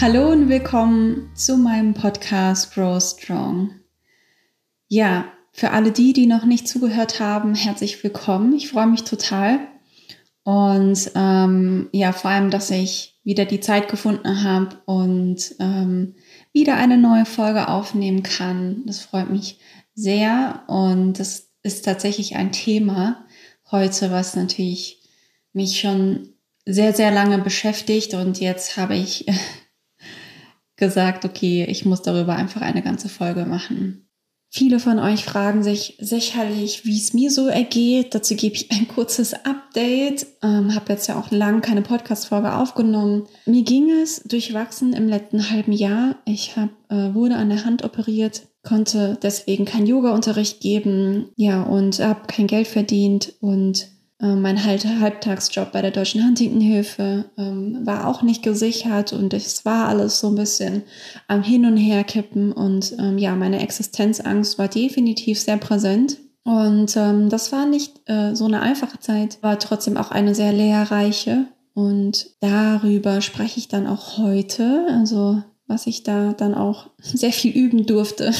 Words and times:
Hallo 0.00 0.32
und 0.32 0.48
willkommen 0.48 1.30
zu 1.34 1.56
meinem 1.56 1.94
Podcast 1.94 2.74
Grow 2.74 3.00
Strong. 3.00 3.70
Ja, 4.88 5.26
für 5.52 5.70
alle 5.70 5.92
die, 5.92 6.12
die 6.12 6.26
noch 6.26 6.44
nicht 6.44 6.66
zugehört 6.66 7.20
haben, 7.20 7.54
herzlich 7.54 8.02
willkommen. 8.02 8.54
Ich 8.54 8.68
freue 8.68 8.88
mich 8.88 9.04
total. 9.04 9.60
Und 10.42 11.12
ähm, 11.14 11.88
ja, 11.92 12.12
vor 12.12 12.32
allem, 12.32 12.50
dass 12.50 12.70
ich 12.70 13.20
wieder 13.22 13.44
die 13.44 13.60
Zeit 13.60 13.88
gefunden 13.88 14.42
habe 14.42 14.82
und 14.84 15.54
ähm, 15.60 16.16
wieder 16.52 16.74
eine 16.74 16.98
neue 16.98 17.24
Folge 17.24 17.68
aufnehmen 17.68 18.24
kann. 18.24 18.82
Das 18.86 18.98
freut 18.98 19.30
mich 19.30 19.60
sehr. 19.94 20.64
Und 20.66 21.20
das 21.20 21.50
ist 21.62 21.84
tatsächlich 21.84 22.34
ein 22.34 22.50
Thema 22.50 23.24
heute, 23.70 24.10
was 24.10 24.34
natürlich 24.34 25.02
mich 25.52 25.78
schon 25.78 26.30
sehr, 26.66 26.92
sehr 26.92 27.12
lange 27.12 27.38
beschäftigt. 27.38 28.12
Und 28.14 28.40
jetzt 28.40 28.76
habe 28.76 28.96
ich 28.96 29.26
gesagt, 30.76 31.24
okay, 31.24 31.64
ich 31.68 31.84
muss 31.84 32.02
darüber 32.02 32.36
einfach 32.36 32.60
eine 32.60 32.82
ganze 32.82 33.08
Folge 33.08 33.46
machen. 33.46 34.04
Viele 34.56 34.78
von 34.78 35.00
euch 35.00 35.24
fragen 35.24 35.64
sich 35.64 35.96
sicherlich, 35.98 36.84
wie 36.84 36.96
es 36.96 37.12
mir 37.12 37.32
so 37.32 37.48
ergeht. 37.48 38.14
Dazu 38.14 38.36
gebe 38.36 38.54
ich 38.54 38.70
ein 38.70 38.86
kurzes 38.86 39.34
Update. 39.34 40.28
Ähm, 40.44 40.76
habe 40.76 40.92
jetzt 40.92 41.08
ja 41.08 41.18
auch 41.18 41.32
lang 41.32 41.60
keine 41.60 41.82
Podcast-Folge 41.82 42.54
aufgenommen. 42.54 43.24
Mir 43.46 43.64
ging 43.64 43.90
es 43.90 44.22
durchwachsen 44.22 44.92
im 44.92 45.08
letzten 45.08 45.50
halben 45.50 45.72
Jahr. 45.72 46.18
Ich 46.24 46.56
hab, 46.56 46.70
äh, 46.88 47.14
wurde 47.14 47.34
an 47.34 47.48
der 47.48 47.64
Hand 47.64 47.82
operiert, 47.82 48.42
konnte 48.62 49.18
deswegen 49.20 49.64
keinen 49.64 49.88
Yoga-Unterricht 49.88 50.60
geben, 50.60 51.32
ja, 51.34 51.64
und 51.64 51.98
habe 51.98 52.28
kein 52.28 52.46
Geld 52.46 52.68
verdient 52.68 53.32
und 53.40 53.88
mein 54.26 54.64
halt 54.64 54.86
Halbtagsjob 54.86 55.72
bei 55.72 55.82
der 55.82 55.90
Deutschen 55.90 56.24
Huntingtonhilfe 56.24 57.26
ähm, 57.36 57.80
war 57.84 58.06
auch 58.06 58.22
nicht 58.22 58.42
gesichert 58.42 59.12
und 59.12 59.34
es 59.34 59.64
war 59.64 59.88
alles 59.88 60.20
so 60.20 60.28
ein 60.28 60.34
bisschen 60.34 60.82
am 61.28 61.42
Hin 61.42 61.66
und 61.66 61.76
Her 61.76 62.04
kippen 62.04 62.52
und 62.52 62.94
ähm, 62.98 63.18
ja, 63.18 63.34
meine 63.34 63.60
Existenzangst 63.60 64.58
war 64.58 64.68
definitiv 64.68 65.40
sehr 65.40 65.58
präsent. 65.58 66.18
Und 66.44 66.94
ähm, 66.96 67.30
das 67.30 67.52
war 67.52 67.66
nicht 67.66 68.02
äh, 68.06 68.34
so 68.34 68.44
eine 68.44 68.60
einfache 68.60 69.00
Zeit, 69.00 69.42
war 69.42 69.58
trotzdem 69.58 69.96
auch 69.96 70.10
eine 70.10 70.34
sehr 70.34 70.52
lehrreiche. 70.52 71.46
Und 71.72 72.26
darüber 72.40 73.20
spreche 73.20 73.58
ich 73.58 73.68
dann 73.68 73.86
auch 73.86 74.18
heute, 74.18 74.86
also 74.90 75.42
was 75.66 75.86
ich 75.86 76.02
da 76.02 76.32
dann 76.34 76.54
auch 76.54 76.90
sehr 76.98 77.32
viel 77.32 77.52
üben 77.52 77.86
durfte. 77.86 78.32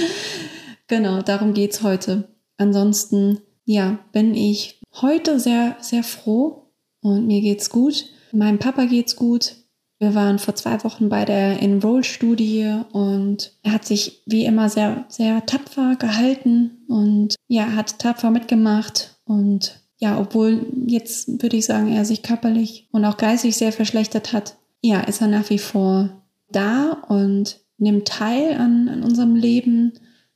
genau, 0.86 1.20
darum 1.22 1.52
geht's 1.52 1.82
heute. 1.82 2.28
Ansonsten, 2.56 3.40
ja, 3.64 3.98
bin 4.12 4.34
ich 4.34 4.75
heute 5.02 5.40
sehr, 5.40 5.76
sehr 5.80 6.02
froh 6.02 6.70
und 7.00 7.26
mir 7.26 7.40
geht's 7.40 7.70
gut. 7.70 8.06
Meinem 8.32 8.58
Papa 8.58 8.84
geht's 8.84 9.16
gut. 9.16 9.56
Wir 9.98 10.14
waren 10.14 10.38
vor 10.38 10.54
zwei 10.54 10.82
Wochen 10.84 11.08
bei 11.08 11.24
der 11.24 11.62
Enroll-Studie 11.62 12.82
und 12.92 13.52
er 13.62 13.72
hat 13.72 13.86
sich 13.86 14.22
wie 14.26 14.44
immer 14.44 14.68
sehr, 14.68 15.06
sehr 15.08 15.46
tapfer 15.46 15.96
gehalten 15.96 16.84
und 16.86 17.34
ja, 17.48 17.72
hat 17.72 17.98
tapfer 17.98 18.30
mitgemacht 18.30 19.16
und 19.24 19.80
ja, 19.98 20.20
obwohl 20.20 20.66
jetzt 20.86 21.42
würde 21.42 21.56
ich 21.56 21.64
sagen, 21.64 21.90
er 21.90 22.04
sich 22.04 22.22
körperlich 22.22 22.88
und 22.92 23.06
auch 23.06 23.16
geistig 23.16 23.56
sehr 23.56 23.72
verschlechtert 23.72 24.34
hat, 24.34 24.56
ja, 24.82 25.00
ist 25.00 25.22
er 25.22 25.28
nach 25.28 25.48
wie 25.48 25.58
vor 25.58 26.10
da 26.50 26.92
und 27.08 27.60
nimmt 27.78 28.08
teil 28.08 28.54
an, 28.58 28.90
an 28.90 29.02
unserem 29.02 29.34
Leben 29.34 29.94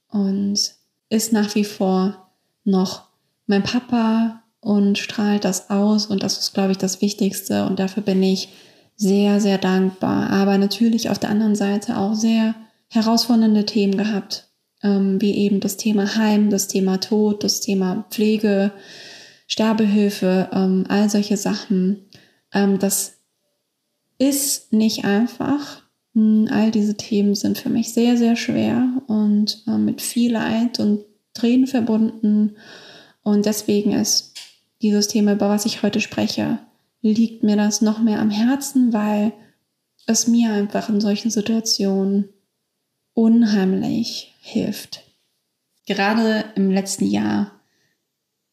und 0.09 0.59
ist 1.11 1.33
nach 1.33 1.55
wie 1.55 1.65
vor 1.65 2.31
noch 2.65 3.09
mein 3.47 3.63
Papa, 3.63 4.43
und 4.61 4.99
strahlt 4.99 5.45
das 5.45 5.71
aus 5.71 6.07
und 6.07 6.23
das 6.23 6.39
ist, 6.39 6.55
glaube 6.55 6.73
ich, 6.73 6.79
das 6.79 7.01
Wichtigste 7.01 7.67
und 7.67 7.79
dafür 7.79 8.03
bin 8.03 8.23
ich 8.23 8.51
sehr, 8.97 9.41
sehr 9.41 9.57
dankbar. 9.57 10.31
Aber 10.31 10.59
natürlich 10.59 11.09
auf 11.09 11.19
der 11.19 11.31
anderen 11.31 11.55
Seite 11.55 11.97
auch 11.97 12.15
sehr 12.15 12.55
herausfordernde 12.89 13.65
Themen 13.65 13.97
gehabt, 13.97 14.49
ähm, 14.83 15.21
wie 15.21 15.35
eben 15.37 15.61
das 15.61 15.79
Thema 15.79 16.17
Heim, 16.17 16.51
das 16.51 16.69
Thema 16.69 16.99
Tod, 16.99 17.43
das 17.43 17.61
Thema 17.61 18.05
Pflege, 18.11 18.73
Sterbehilfe, 19.47 20.51
ähm, 20.53 20.85
all 20.89 21.09
solche 21.09 21.39
Sachen. 21.39 22.05
Ähm, 22.53 22.79
das 22.79 23.15
ist 24.19 24.73
nicht 24.73 25.05
einfach. 25.07 25.83
Hm, 26.15 26.49
all 26.51 26.71
diese 26.71 26.97
Themen 26.97 27.35
sind 27.35 27.57
für 27.57 27.71
mich 27.71 27.95
sehr, 27.95 28.17
sehr 28.19 28.37
schwer 28.37 29.03
und 29.07 29.63
äh, 29.67 29.79
mit 29.79 30.03
viel 30.03 30.33
Leid 30.33 30.79
und 30.79 31.05
Tränen 31.33 31.67
verbunden. 31.67 32.57
Und 33.23 33.47
deswegen 33.47 33.93
ist 33.93 34.30
dieses 34.83 35.09
Thema, 35.09 35.33
über 35.33 35.49
was 35.49 35.67
ich 35.67 35.83
heute 35.83 36.01
spreche, 36.01 36.59
liegt 37.03 37.43
mir 37.43 37.57
das 37.57 37.81
noch 37.81 37.99
mehr 37.99 38.21
am 38.21 38.31
Herzen, 38.31 38.93
weil 38.93 39.33
es 40.07 40.27
mir 40.27 40.53
einfach 40.53 40.89
in 40.89 41.01
solchen 41.01 41.31
Situationen 41.31 42.29
unheimlich 43.15 44.35
hilft. 44.41 45.03
Gerade 45.87 46.45
im 46.57 46.71
letzten 46.71 47.07
Jahr 47.07 47.53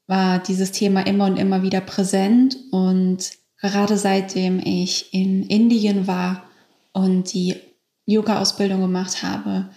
war 0.08 0.40
dieses 0.40 0.72
Thema 0.72 1.02
immer 1.06 1.26
und 1.26 1.38
immer 1.38 1.64
wieder 1.64 1.82
präsent 1.82 2.58
und 2.72 3.32
gerade 3.60 3.98
seitdem 3.98 4.60
ich 4.60 5.14
in 5.14 5.44
Indien 5.44 6.08
war 6.08 6.44
und 6.94 7.34
die 7.34 7.56
Yoga-Ausbildung 8.06 8.82
gemacht 8.82 9.22
habe, 9.24 9.70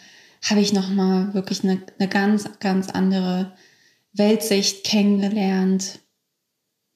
habe 0.49 0.61
ich 0.61 0.73
nochmal 0.73 1.35
wirklich 1.35 1.65
eine, 1.65 1.83
eine 1.99 2.09
ganz, 2.09 2.49
ganz 2.61 2.89
andere 2.89 3.53
Weltsicht 4.13 4.85
kennengelernt, 4.85 5.99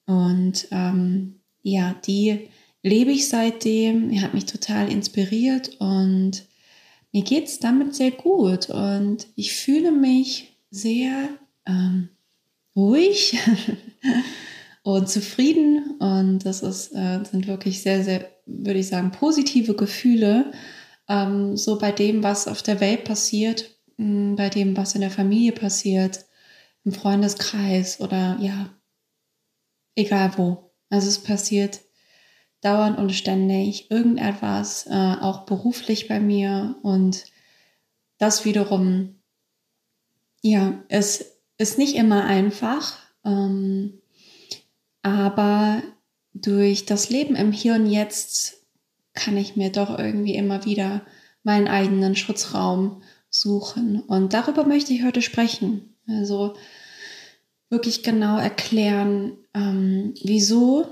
und 0.05 0.67
ähm, 0.71 1.39
ja, 1.61 1.95
die 2.05 2.49
lebe 2.83 3.11
ich 3.11 3.27
seitdem. 3.27 4.11
Er 4.11 4.21
hat 4.21 4.33
mich 4.33 4.45
total 4.45 4.91
inspiriert 4.91 5.75
und 5.79 6.45
mir 7.11 7.23
geht 7.23 7.45
es 7.45 7.59
damit 7.59 7.95
sehr 7.95 8.11
gut. 8.11 8.69
Und 8.69 9.27
ich 9.35 9.53
fühle 9.53 9.91
mich 9.91 10.57
sehr 10.69 11.29
ähm, 11.65 12.09
ruhig 12.75 13.37
und 14.83 15.09
zufrieden. 15.09 15.95
Und 15.99 16.45
das 16.45 16.61
ist, 16.61 16.93
äh, 16.93 17.23
sind 17.23 17.47
wirklich 17.47 17.81
sehr, 17.81 18.03
sehr, 18.03 18.29
würde 18.45 18.79
ich 18.79 18.87
sagen, 18.87 19.11
positive 19.11 19.75
Gefühle. 19.75 20.51
Ähm, 21.07 21.57
so 21.57 21.79
bei 21.79 21.91
dem, 21.91 22.21
was 22.21 22.47
auf 22.47 22.61
der 22.61 22.79
Welt 22.81 23.05
passiert, 23.05 23.71
mh, 23.97 24.35
bei 24.35 24.49
dem, 24.49 24.77
was 24.77 24.93
in 24.93 25.01
der 25.01 25.11
Familie 25.11 25.53
passiert, 25.53 26.25
im 26.83 26.91
Freundeskreis 26.91 27.99
oder 27.99 28.37
ja, 28.39 28.69
egal 29.95 30.37
wo. 30.37 30.71
Also 30.89 31.07
es 31.07 31.19
passiert 31.19 31.81
dauernd 32.61 32.97
und 32.97 33.11
ständig 33.11 33.91
irgendetwas, 33.91 34.87
äh, 34.87 35.15
auch 35.21 35.45
beruflich 35.45 36.07
bei 36.07 36.19
mir 36.19 36.75
und 36.81 37.25
das 38.17 38.45
wiederum, 38.45 39.15
ja, 40.41 40.83
es 40.89 41.39
ist 41.57 41.77
nicht 41.77 41.95
immer 41.95 42.25
einfach, 42.25 42.97
ähm, 43.23 44.01
aber 45.01 45.83
durch 46.33 46.85
das 46.85 47.09
Leben 47.09 47.35
im 47.35 47.51
Hier 47.51 47.75
und 47.75 47.87
Jetzt 47.87 48.65
kann 49.13 49.37
ich 49.37 49.55
mir 49.55 49.71
doch 49.71 49.97
irgendwie 49.97 50.35
immer 50.35 50.65
wieder 50.65 51.01
meinen 51.43 51.67
eigenen 51.67 52.15
Schutzraum 52.15 53.03
suchen. 53.29 54.01
Und 54.01 54.33
darüber 54.33 54.65
möchte 54.65 54.93
ich 54.93 55.03
heute 55.03 55.21
sprechen. 55.21 55.95
Also 56.07 56.55
wirklich 57.75 58.03
genau 58.03 58.37
erklären, 58.37 59.33
ähm, 59.53 60.13
wieso 60.23 60.85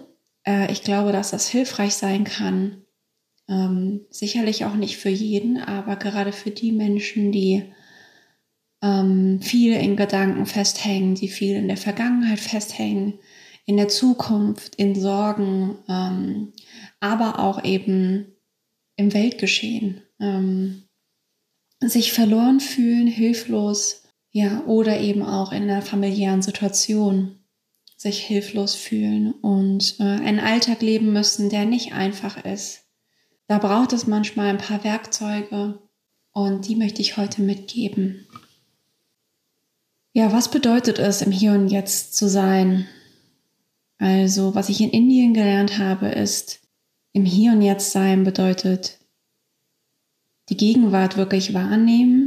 äh, 0.45 0.69
ich 0.69 0.83
glaube, 0.83 1.13
dass 1.13 1.31
das 1.31 1.47
hilfreich 1.47 1.95
sein 1.95 2.25
kann. 2.25 2.81
Ähm, 3.47 4.01
sicherlich 4.09 4.66
auch 4.66 4.75
nicht 4.75 4.97
für 4.97 5.09
jeden, 5.09 5.57
aber 5.57 5.95
gerade 5.95 6.33
für 6.33 6.51
die 6.51 6.73
Menschen, 6.73 7.31
die 7.31 7.63
ähm, 8.81 9.41
viel 9.41 9.75
in 9.75 9.95
Gedanken 9.95 10.45
festhängen, 10.45 11.15
die 11.15 11.30
viel 11.30 11.56
in 11.56 11.69
der 11.69 11.77
Vergangenheit 11.77 12.39
festhängen, 12.39 13.19
in 13.65 13.77
der 13.77 13.88
Zukunft, 13.88 14.75
in 14.75 14.94
Sorgen, 14.94 15.77
ähm, 15.88 16.51
aber 17.00 17.39
auch 17.39 17.63
eben 17.63 18.27
im 18.97 19.13
Weltgeschehen. 19.13 20.01
Ähm, 20.19 20.83
sich 21.79 22.12
verloren 22.12 22.59
fühlen, 22.59 23.07
hilflos 23.07 24.02
ja, 24.33 24.63
oder 24.65 25.00
eben 25.00 25.21
auch 25.21 25.51
in 25.51 25.63
einer 25.63 25.83
familiären 25.83 26.41
Situation 26.41 27.39
sich 27.95 28.19
hilflos 28.19 28.74
fühlen 28.74 29.31
und 29.31 30.00
äh, 30.00 30.03
einen 30.03 30.39
Alltag 30.39 30.81
leben 30.81 31.13
müssen, 31.13 31.50
der 31.50 31.65
nicht 31.65 31.94
einfach 31.94 32.44
ist. 32.44 32.81
Da 33.47 33.59
braucht 33.59 33.94
es 33.94 34.07
manchmal 34.07 34.47
ein 34.47 34.57
paar 34.57 34.83
Werkzeuge 34.83 35.80
und 36.31 36.68
die 36.68 36.75
möchte 36.75 37.01
ich 37.01 37.15
heute 37.15 37.44
mitgeben. 37.44 38.27
Ja, 40.13 40.33
was 40.33 40.50
bedeutet 40.50 40.97
es, 40.97 41.21
im 41.21 41.31
Hier 41.31 41.51
und 41.53 41.68
Jetzt 41.68 42.18
zu 42.18 42.27
sein? 42.27 42.88
Also, 44.00 44.56
was 44.56 44.69
ich 44.69 44.81
in 44.81 44.89
Indien 44.89 45.36
gelernt 45.36 45.77
habe, 45.77 46.07
ist, 46.07 46.62
im 47.12 47.25
Hier 47.25 47.51
und 47.51 47.62
Jetzt 47.62 47.91
sein 47.91 48.24
bedeutet, 48.24 49.00
die 50.50 50.57
Gegenwart 50.57 51.18
wirklich 51.18 51.53
wahrnehmen 51.53 52.23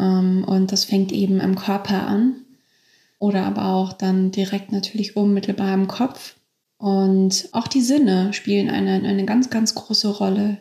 und 0.00 0.68
das 0.72 0.84
fängt 0.84 1.12
eben 1.12 1.40
im 1.40 1.56
Körper 1.56 2.06
an 2.06 2.36
oder 3.18 3.44
aber 3.44 3.66
auch 3.66 3.92
dann 3.92 4.30
direkt 4.30 4.72
natürlich 4.72 5.16
unmittelbar 5.16 5.74
im 5.74 5.88
Kopf. 5.88 6.36
Und 6.78 7.50
auch 7.52 7.68
die 7.68 7.82
Sinne 7.82 8.32
spielen 8.32 8.70
eine, 8.70 9.06
eine 9.06 9.26
ganz, 9.26 9.50
ganz 9.50 9.74
große 9.74 10.08
Rolle 10.08 10.58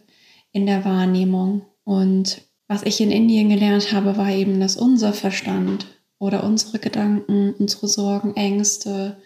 in 0.52 0.66
der 0.66 0.84
Wahrnehmung. 0.84 1.66
Und 1.86 2.42
was 2.68 2.84
ich 2.84 3.00
in 3.00 3.12
Indien 3.12 3.50
gelernt 3.50 3.94
habe, 3.94 4.18
war 4.18 4.30
eben, 4.30 4.60
dass 4.60 4.76
unser 4.76 5.14
Verstand 5.14 5.88
oder 6.20 6.44
unsere 6.44 6.80
Gedanken, 6.80 7.54
unsere 7.58 7.88
Sorgen, 7.88 8.36
Ängste, 8.36 9.18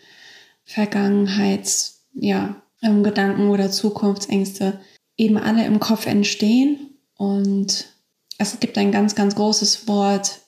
Vergangenheits, 0.63 2.05
ja, 2.13 2.61
ähm, 2.83 3.03
Gedanken 3.03 3.49
oder 3.49 3.71
Zukunftsängste 3.71 4.79
eben 5.17 5.37
alle 5.37 5.65
im 5.65 5.79
Kopf 5.79 6.05
entstehen. 6.05 6.99
Und 7.17 7.92
es 8.37 8.59
gibt 8.59 8.77
ein 8.77 8.91
ganz, 8.91 9.15
ganz 9.15 9.35
großes 9.35 9.87
Wort, 9.87 10.41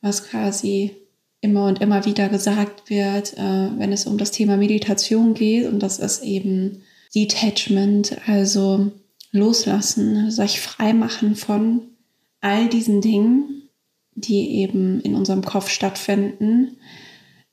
was 0.00 0.28
quasi 0.28 0.96
immer 1.40 1.66
und 1.66 1.80
immer 1.80 2.04
wieder 2.04 2.28
gesagt 2.28 2.90
wird, 2.90 3.36
äh, 3.36 3.70
wenn 3.78 3.92
es 3.92 4.06
um 4.06 4.18
das 4.18 4.30
Thema 4.30 4.56
Meditation 4.56 5.34
geht. 5.34 5.66
Und 5.66 5.82
das 5.82 5.98
ist 5.98 6.22
eben 6.22 6.82
Detachment, 7.14 8.16
also 8.26 8.92
loslassen, 9.32 10.30
sich 10.30 10.60
frei 10.60 10.92
machen 10.92 11.36
von 11.36 11.82
all 12.40 12.68
diesen 12.68 13.00
Dingen, 13.00 13.68
die 14.14 14.56
eben 14.56 15.00
in 15.00 15.14
unserem 15.14 15.44
Kopf 15.44 15.70
stattfinden. 15.70 16.76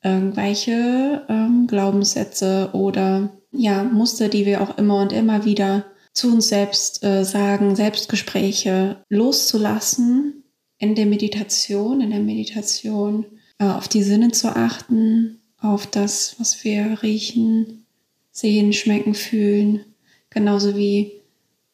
Irgendwelche 0.02 1.24
ähm, 1.28 1.66
Glaubenssätze 1.66 2.70
oder 2.72 3.30
ja, 3.52 3.84
Muster, 3.84 4.28
die 4.28 4.46
wir 4.46 4.60
auch 4.60 4.76
immer 4.78 5.00
und 5.00 5.12
immer 5.12 5.44
wieder 5.44 5.84
zu 6.18 6.32
uns 6.32 6.48
selbst 6.48 7.02
äh, 7.04 7.24
sagen, 7.24 7.76
Selbstgespräche 7.76 9.04
loszulassen 9.08 10.44
in 10.78 10.94
der 10.94 11.06
Meditation, 11.06 12.00
in 12.00 12.10
der 12.10 12.20
Meditation 12.20 13.26
äh, 13.58 13.66
auf 13.66 13.88
die 13.88 14.02
Sinne 14.02 14.32
zu 14.32 14.54
achten, 14.54 15.40
auf 15.60 15.86
das, 15.86 16.36
was 16.38 16.62
wir 16.64 17.02
riechen, 17.02 17.86
sehen, 18.30 18.72
schmecken, 18.72 19.14
fühlen, 19.14 19.84
genauso 20.30 20.76
wie 20.76 21.12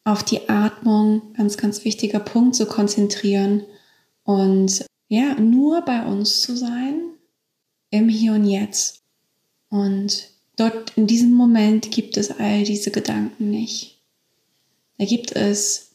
auf 0.03 0.23
die 0.23 0.47
Atmung, 0.49 1.33
ganz, 1.33 1.57
ganz 1.57 1.83
wichtiger 1.83 2.19
Punkt, 2.19 2.55
zu 2.55 2.67
konzentrieren 2.67 3.63
und 4.23 4.85
ja, 5.07 5.39
nur 5.39 5.81
bei 5.81 6.03
uns 6.05 6.41
zu 6.41 6.55
sein, 6.55 7.01
im 7.91 8.09
Hier 8.09 8.33
und 8.33 8.45
Jetzt. 8.45 9.03
Und 9.69 10.29
dort 10.55 10.93
in 10.95 11.07
diesem 11.07 11.33
Moment 11.33 11.91
gibt 11.91 12.17
es 12.17 12.31
all 12.31 12.63
diese 12.63 12.91
Gedanken 12.91 13.49
nicht. 13.49 13.94
Da 14.97 15.05
gibt 15.05 15.35
es 15.35 15.91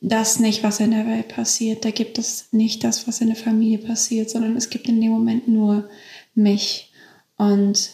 das 0.00 0.38
nicht, 0.38 0.62
was 0.62 0.80
in 0.80 0.90
der 0.90 1.06
Welt 1.06 1.28
passiert. 1.28 1.84
Da 1.84 1.90
gibt 1.90 2.18
es 2.18 2.52
nicht 2.52 2.84
das, 2.84 3.08
was 3.08 3.20
in 3.20 3.28
der 3.28 3.36
Familie 3.36 3.78
passiert, 3.78 4.28
sondern 4.28 4.56
es 4.56 4.68
gibt 4.68 4.88
in 4.88 5.00
dem 5.00 5.10
Moment 5.10 5.48
nur 5.48 5.88
mich. 6.34 6.92
Und 7.36 7.90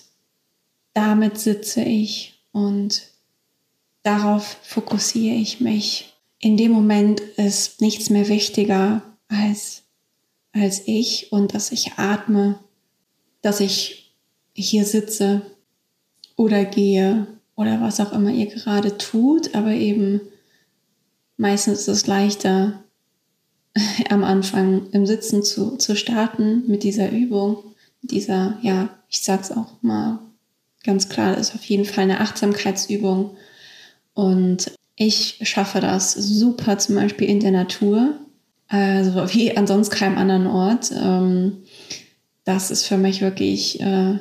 damit 0.93 1.39
sitze 1.39 1.83
ich 1.83 2.43
und 2.53 3.03
darauf 4.03 4.59
fokussiere 4.63 5.37
ich 5.37 5.61
mich. 5.61 6.15
In 6.41 6.57
dem 6.57 6.73
Moment 6.73 7.21
ist 7.21 7.81
nichts 7.81 8.11
mehr 8.11 8.29
wichtiger 8.29 9.03
als, 9.29 9.83
als 10.53 10.83
ich 10.87 11.31
und 11.31 11.55
dass 11.55 11.71
ich 11.71 11.93
atme, 11.93 12.59
dass 13.43 13.61
ich 13.61 14.17
hier 14.53 14.85
sitze 14.85 15.43
oder 16.37 16.65
gehe 16.65 17.40
oder 17.57 17.81
was 17.81 18.01
auch 18.01 18.13
immer 18.13 18.31
ihr 18.31 18.47
gerade 18.47 18.97
tut, 18.99 19.55
aber 19.55 19.73
eben 19.73 20.21
meistens 21.37 21.81
ist 21.81 21.89
es 21.89 22.07
leichter, 22.07 22.83
am 24.11 24.25
Anfang 24.25 24.91
im 24.93 25.07
Sitzen 25.07 25.43
zu, 25.43 25.77
zu 25.77 25.97
starten 25.97 26.65
mit 26.67 26.83
dieser 26.83 27.11
Übung, 27.11 27.59
dieser, 28.03 28.59
ja, 28.63 28.89
ich 29.09 29.21
sag's 29.23 29.51
auch 29.53 29.83
mal 29.83 30.19
ganz 30.85 31.09
klar, 31.09 31.37
ist 31.37 31.55
auf 31.55 31.65
jeden 31.65 31.85
Fall 31.85 32.05
eine 32.05 32.21
Achtsamkeitsübung. 32.21 33.37
Und 34.15 34.73
ich 34.97 35.39
schaffe 35.43 35.81
das 35.81 36.13
super 36.13 36.79
zum 36.79 36.97
Beispiel 36.97 37.29
in 37.29 37.41
der 37.41 37.53
Natur, 37.53 38.15
also 38.69 39.15
wie 39.35 39.57
an 39.57 39.67
keinem 39.91 40.19
anderen 40.19 40.47
Ort. 40.47 40.93
Ähm, 40.93 41.65
das 42.45 42.71
ist 42.71 42.87
für 42.87 42.97
mich 42.97 43.21
wirklich, 43.21 43.81
äh, 43.81 44.19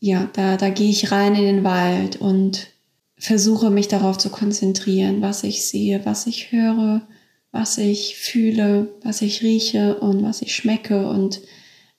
ja, 0.00 0.28
da, 0.32 0.56
da 0.56 0.70
gehe 0.70 0.90
ich 0.90 1.10
rein 1.10 1.34
in 1.34 1.44
den 1.44 1.64
Wald 1.64 2.20
und 2.20 2.68
versuche 3.16 3.70
mich 3.70 3.88
darauf 3.88 4.16
zu 4.18 4.30
konzentrieren, 4.30 5.20
was 5.20 5.42
ich 5.42 5.66
sehe, 5.66 6.04
was 6.04 6.26
ich 6.26 6.52
höre, 6.52 7.02
was 7.50 7.78
ich 7.78 8.16
fühle, 8.16 8.94
was 9.02 9.22
ich 9.22 9.42
rieche 9.42 9.98
und 9.98 10.22
was 10.22 10.42
ich 10.42 10.54
schmecke 10.54 11.08
und 11.08 11.40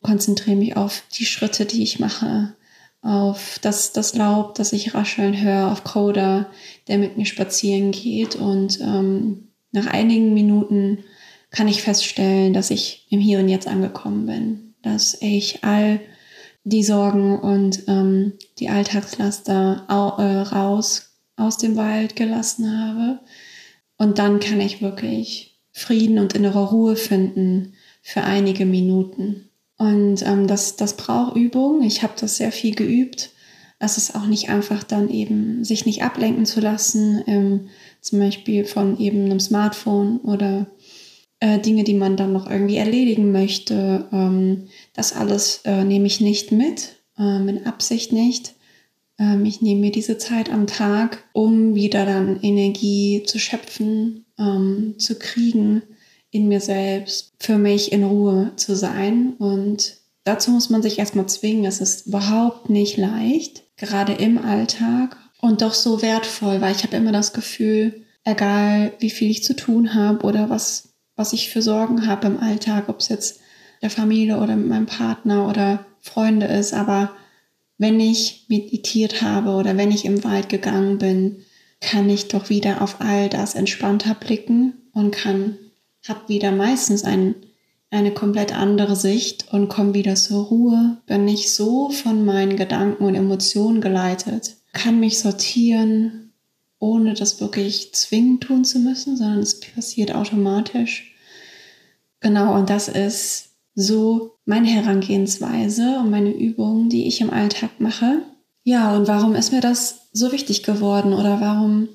konzentriere 0.02 0.56
mich 0.56 0.78
auf 0.78 1.04
die 1.18 1.26
Schritte, 1.26 1.66
die 1.66 1.84
ich 1.84 2.00
mache, 2.00 2.56
auf 3.02 3.60
das, 3.62 3.92
das 3.94 4.16
Laub, 4.16 4.56
das 4.56 4.74
ich 4.74 4.94
rascheln 4.94 5.42
höre, 5.42 5.72
auf 5.72 5.84
Coda, 5.84 6.50
der 6.88 6.98
mit 6.98 7.18
mir 7.18 7.26
spazieren 7.26 7.92
geht. 7.92 8.36
Und 8.36 8.80
ähm, 8.82 9.50
nach 9.72 9.88
einigen 9.88 10.34
Minuten 10.34 11.00
kann 11.50 11.68
ich 11.68 11.82
feststellen, 11.82 12.54
dass 12.54 12.72
ich 12.72 13.08
im 13.10 13.20
Hier 13.20 13.40
und 13.40 13.50
Jetzt 13.50 13.68
angekommen 13.68 14.26
bin, 14.26 14.74
dass 14.82 15.18
ich 15.22 15.64
all 15.64 16.00
die 16.64 16.84
Sorgen 16.84 17.40
und 17.40 17.84
ähm, 17.88 18.34
die 18.60 18.70
Alltagslaster 18.70 19.86
au, 19.88 20.22
äh, 20.22 20.42
raus 20.42 21.10
aus 21.36 21.58
dem 21.58 21.76
Wald 21.76 22.16
gelassen 22.16 22.70
habe. 22.78 23.20
Und 23.98 24.20
dann 24.20 24.40
kann 24.40 24.60
ich 24.60 24.82
wirklich 24.82 25.60
Frieden 25.72 26.20
und 26.20 26.34
innere 26.34 26.70
Ruhe 26.70 26.96
finden 26.96 27.74
für 28.02 28.24
einige 28.24 28.66
Minuten. 28.66 29.50
Und 29.78 30.26
ähm, 30.26 30.48
das, 30.48 30.76
das 30.76 30.98
braucht 30.98 31.38
Übung. 31.38 31.82
Ich 31.82 32.04
habe 32.04 32.14
das 32.20 32.38
sehr 32.38 32.52
viel 32.52 32.76
geübt. 32.76 33.32
Es 33.80 33.98
ist 33.98 34.14
auch 34.14 34.26
nicht 34.26 34.50
einfach 34.50 34.84
dann 34.84 35.10
eben, 35.10 35.64
sich 35.64 35.86
nicht 35.86 36.04
ablenken 36.04 36.46
zu 36.46 36.60
lassen, 36.60 37.24
ähm, 37.28 37.70
zum 38.02 38.20
Beispiel 38.20 38.66
von 38.66 39.00
eben 39.00 39.26
einem 39.26 39.40
Smartphone 39.40 40.18
oder 40.20 40.68
äh, 41.40 41.60
Dinge, 41.60 41.84
die 41.84 41.94
man 41.94 42.18
dann 42.18 42.34
noch 42.34 42.50
irgendwie 42.50 42.78
erledigen 42.78 43.32
möchte. 43.32 44.08
Ähm, 44.12 44.68
das 44.94 45.14
alles 45.14 45.62
äh, 45.66 45.84
nehme 45.84 46.08
ich 46.08 46.22
nicht 46.22 46.52
mit, 46.52 46.96
äh, 47.18 47.40
mit 47.40 47.66
Absicht 47.66 48.14
nicht. 48.14 48.56
Ähm, 49.20 49.46
ich 49.46 49.62
nehme 49.62 49.82
mir 49.82 49.92
diese 49.92 50.18
Zeit 50.18 50.52
am 50.52 50.68
Tag, 50.68 51.24
um 51.34 51.76
wieder 51.76 52.06
dann 52.06 52.40
Energie 52.42 53.24
zu 53.26 53.40
schöpfen, 53.40 54.26
ähm, 54.38 54.96
zu 54.98 55.16
kriegen 55.20 55.84
in 56.32 56.48
mir 56.48 56.60
selbst, 56.60 57.34
für 57.40 57.58
mich 57.58 57.92
in 57.92 58.04
Ruhe 58.04 58.52
zu 58.56 58.76
sein. 58.76 59.34
Und 59.38 59.98
dazu 60.24 60.52
muss 60.52 60.70
man 60.70 60.82
sich 60.82 61.00
erstmal 61.00 61.28
zwingen. 61.28 61.66
Es 61.66 61.82
ist 61.82 62.08
überhaupt 62.08 62.70
nicht 62.70 62.98
leicht, 62.98 63.64
gerade 63.78 64.14
im 64.14 64.38
Alltag 64.38 65.18
und 65.42 65.62
doch 65.62 65.74
so 65.74 66.02
wertvoll, 66.02 66.62
weil 66.62 66.76
ich 66.76 66.84
habe 66.84 66.98
immer 66.98 67.12
das 67.12 67.34
Gefühl, 67.34 68.06
egal 68.24 68.94
wie 69.00 69.10
viel 69.10 69.32
ich 69.32 69.44
zu 69.44 69.56
tun 69.56 69.96
habe 69.96 70.26
oder 70.26 70.50
was, 70.50 70.89
was 71.20 71.34
ich 71.34 71.50
für 71.50 71.62
Sorgen 71.62 72.08
habe 72.08 72.28
im 72.28 72.40
Alltag, 72.40 72.88
ob 72.88 73.02
es 73.02 73.10
jetzt 73.10 73.42
der 73.82 73.90
Familie 73.90 74.38
oder 74.38 74.56
mit 74.56 74.70
meinem 74.70 74.86
Partner 74.86 75.50
oder 75.50 75.86
Freunde 76.00 76.46
ist, 76.46 76.74
aber 76.74 77.12
wenn 77.78 78.00
ich 78.00 78.46
meditiert 78.48 79.22
habe 79.22 79.52
oder 79.52 79.76
wenn 79.76 79.92
ich 79.92 80.06
im 80.06 80.24
Wald 80.24 80.48
gegangen 80.48 80.98
bin, 80.98 81.44
kann 81.82 82.10
ich 82.10 82.30
doch 82.30 82.50
wieder 82.50 82.82
auf 82.82 83.02
all 83.02 83.28
das 83.28 83.54
entspannter 83.54 84.16
blicken 84.16 84.74
und 84.94 85.12
kann, 85.12 85.58
hab 86.08 86.30
wieder 86.30 86.52
meistens 86.54 87.04
ein, 87.04 87.36
eine 87.92 88.12
komplett 88.12 88.56
andere 88.56 88.96
Sicht 88.96 89.52
und 89.52 89.68
komme 89.68 89.94
wieder 89.94 90.16
zur 90.16 90.46
Ruhe, 90.46 91.02
bin 91.06 91.26
nicht 91.26 91.54
so 91.54 91.90
von 91.90 92.24
meinen 92.24 92.56
Gedanken 92.56 93.04
und 93.04 93.16
Emotionen 93.16 93.82
geleitet, 93.82 94.56
kann 94.72 95.02
mich 95.02 95.20
sortieren, 95.20 96.29
ohne 96.80 97.14
das 97.14 97.40
wirklich 97.40 97.94
zwingend 97.94 98.44
tun 98.44 98.64
zu 98.64 98.80
müssen, 98.80 99.18
sondern 99.18 99.40
es 99.40 99.60
passiert 99.60 100.16
automatisch. 100.16 101.14
Genau, 102.22 102.56
und 102.56 102.70
das 102.70 102.88
ist 102.88 103.50
so 103.76 104.38
meine 104.46 104.68
Herangehensweise 104.68 106.00
und 106.00 106.10
meine 106.10 106.32
Übungen, 106.32 106.90
die 106.90 107.08
ich 107.08 107.22
im 107.22 107.30
Alltag 107.30 107.80
mache. 107.80 108.24
Ja, 108.64 108.96
und 108.96 109.08
warum 109.08 109.36
ist 109.36 109.52
mir 109.52 109.62
das 109.62 110.10
so 110.12 110.32
wichtig 110.32 110.64
geworden 110.64 111.14
oder 111.14 111.40
warum, 111.40 111.88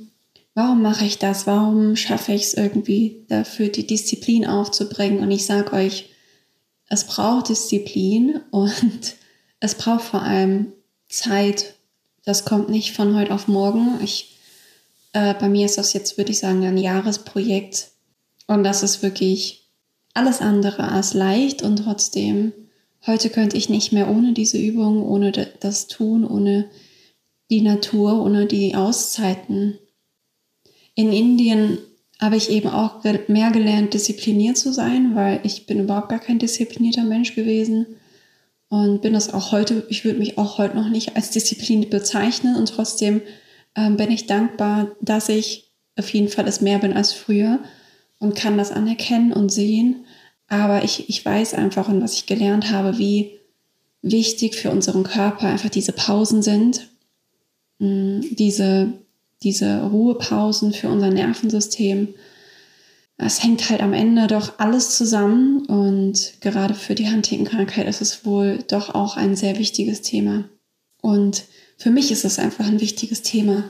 warum 0.54 0.82
mache 0.82 1.04
ich 1.04 1.18
das? 1.18 1.46
Warum 1.46 1.96
schaffe 1.96 2.32
ich 2.32 2.44
es 2.44 2.54
irgendwie 2.54 3.26
dafür, 3.28 3.68
die 3.68 3.86
Disziplin 3.86 4.46
aufzubringen? 4.46 5.20
Und 5.20 5.30
ich 5.30 5.46
sage 5.46 5.72
euch, 5.72 6.10
es 6.88 7.04
braucht 7.04 7.48
Disziplin 7.48 8.40
und 8.50 8.72
es 9.60 9.74
braucht 9.74 10.04
vor 10.04 10.22
allem 10.22 10.72
Zeit. 11.08 11.74
Das 12.24 12.44
kommt 12.44 12.70
nicht 12.70 12.94
von 12.94 13.14
heute 13.14 13.34
auf 13.34 13.48
morgen. 13.48 13.98
Ich, 14.02 14.33
äh, 15.14 15.35
bei 15.35 15.49
mir 15.49 15.64
ist 15.64 15.78
das 15.78 15.92
jetzt, 15.94 16.18
würde 16.18 16.33
ich 16.33 16.38
sagen, 16.38 16.64
ein 16.64 16.76
Jahresprojekt. 16.76 17.92
Und 18.47 18.64
das 18.64 18.83
ist 18.83 19.02
wirklich 19.02 19.71
alles 20.12 20.40
andere 20.40 20.88
als 20.88 21.14
leicht 21.14 21.62
und 21.62 21.76
trotzdem, 21.76 22.52
heute 23.06 23.30
könnte 23.30 23.56
ich 23.56 23.68
nicht 23.68 23.92
mehr 23.92 24.11
ohne 24.11 24.33
diese 24.33 24.59
Übung, 24.59 25.02
ohne 25.02 25.33
das 25.33 25.88
Tun, 25.88 26.25
ohne 26.26 26.68
die 27.50 27.62
Natur, 27.62 28.23
ohne 28.23 28.47
die 28.47 28.75
Auszeiten. 28.75 29.78
In 30.94 31.12
Indien 31.12 31.78
habe 32.21 32.37
ich 32.37 32.50
eben 32.50 32.68
auch 32.68 33.02
mehr 33.28 33.50
gelernt, 33.50 33.94
diszipliniert 33.94 34.56
zu 34.56 34.73
sein, 34.73 35.14
weil 35.14 35.40
ich 35.42 35.66
bin 35.66 35.80
überhaupt 35.80 36.09
gar 36.09 36.21
kein 36.21 36.38
disziplinierter 36.38 37.04
Mensch 37.04 37.35
gewesen 37.35 37.87
und 38.68 39.02
bin 39.02 39.12
das 39.12 39.33
auch 39.35 39.52
heute, 39.52 39.85
ich 39.88 40.04
würde 40.04 40.18
mich 40.18 40.38
auch 40.38 40.59
heute 40.59 40.76
noch 40.76 40.88
nicht 40.88 41.16
als 41.16 41.30
diszipliniert 41.30 41.90
bezeichnen 41.90 42.56
und 42.56 42.68
trotzdem 42.68 43.21
ähm, 43.76 43.97
bin 43.97 44.11
ich 44.11 44.26
dankbar, 44.26 44.93
dass 45.00 45.28
ich 45.28 45.71
auf 45.97 46.09
jeden 46.11 46.28
Fall 46.28 46.47
es 46.49 46.61
mehr 46.61 46.78
bin 46.78 46.93
als 46.93 47.12
früher 47.12 47.61
und 48.19 48.37
kann 48.37 48.59
das 48.59 48.73
anerkennen 48.73 49.33
und 49.33 49.50
sehen. 49.50 50.04
Aber 50.49 50.85
ich, 50.85 51.09
ich 51.09 51.25
weiß 51.25 51.54
einfach 51.54 51.88
und 51.88 52.02
was 52.02 52.14
ich 52.14 52.26
gelernt 52.26 52.71
habe, 52.71 52.99
wie 52.99 53.38
wichtig 54.02 54.57
für 54.57 54.71
unseren 54.71 55.04
Körper 55.04 55.47
einfach 55.47 55.71
diese 55.71 55.93
Pausen 55.93 56.43
sind, 56.43 56.88
mm, 57.78 58.21
diese, 58.33 58.93
diese 59.43 59.83
Ruhepausen 59.85 60.73
für 60.73 60.88
unser 60.88 61.11
Nervensystem. 61.11 62.14
Es 63.16 63.43
hängt 63.43 63.71
halt 63.71 63.81
am 63.81 63.93
Ende 63.93 64.26
doch 64.26 64.59
alles 64.59 64.97
zusammen 64.97 65.64
und 65.66 66.35
gerade 66.40 66.75
für 66.75 66.95
die 66.95 67.09
Huntington-Krankheit 67.09 67.87
ist 67.87 68.02
es 68.02 68.26
wohl 68.26 68.59
doch 68.69 68.95
auch 68.95 69.16
ein 69.16 69.37
sehr 69.37 69.59
wichtiges 69.59 70.02
Thema. 70.02 70.45
Und 71.00 71.45
für 71.76 71.90
mich 71.90 72.11
ist 72.11 72.25
es 72.25 72.38
einfach 72.38 72.66
ein 72.66 72.81
wichtiges 72.81 73.23
Thema 73.23 73.64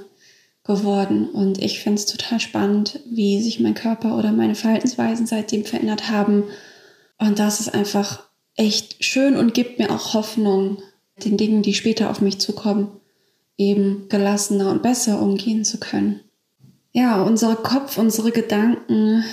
geworden. 0.64 1.28
Und 1.28 1.62
ich 1.62 1.80
finde 1.80 2.00
es 2.00 2.06
total 2.06 2.40
spannend, 2.40 3.00
wie 3.06 3.40
sich 3.42 3.60
mein 3.60 3.74
Körper 3.74 4.16
oder 4.16 4.32
meine 4.32 4.54
Verhaltensweisen 4.54 5.26
seitdem 5.26 5.64
verändert 5.64 6.10
haben. 6.10 6.44
Und 7.18 7.38
das 7.38 7.60
ist 7.60 7.74
einfach 7.74 8.24
echt 8.56 9.04
schön 9.04 9.36
und 9.36 9.54
gibt 9.54 9.78
mir 9.78 9.90
auch 9.90 10.14
Hoffnung, 10.14 10.78
den 11.22 11.36
Dingen, 11.36 11.62
die 11.62 11.74
später 11.74 12.10
auf 12.10 12.20
mich 12.20 12.38
zukommen, 12.38 12.88
eben 13.56 14.08
gelassener 14.08 14.70
und 14.70 14.82
besser 14.82 15.20
umgehen 15.20 15.64
zu 15.64 15.78
können. 15.78 16.20
Ja, 16.92 17.22
unser 17.22 17.56
Kopf, 17.56 17.98
unsere 17.98 18.32
Gedanken, 18.32 19.24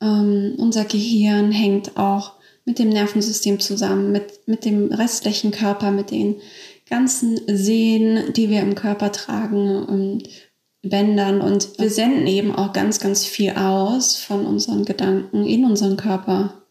ähm, 0.00 0.54
unser 0.58 0.84
Gehirn 0.84 1.52
hängt 1.52 1.96
auch 1.96 2.32
mit 2.64 2.78
dem 2.78 2.90
Nervensystem 2.90 3.60
zusammen, 3.60 4.12
mit, 4.12 4.46
mit 4.46 4.64
dem 4.64 4.92
restlichen 4.92 5.50
Körper, 5.50 5.90
mit 5.90 6.10
den 6.10 6.36
ganzen 6.88 7.40
Sehnen, 7.46 8.32
die 8.32 8.50
wir 8.50 8.60
im 8.60 8.74
Körper 8.74 9.12
tragen 9.12 9.84
und 9.84 10.28
Bändern. 10.82 11.40
Und 11.40 11.78
wir 11.78 11.90
senden 11.90 12.26
eben 12.26 12.54
auch 12.54 12.72
ganz, 12.72 13.00
ganz 13.00 13.24
viel 13.24 13.52
aus 13.52 14.16
von 14.16 14.46
unseren 14.46 14.84
Gedanken 14.84 15.46
in 15.46 15.64
unseren 15.64 15.96
Körper. 15.96 16.62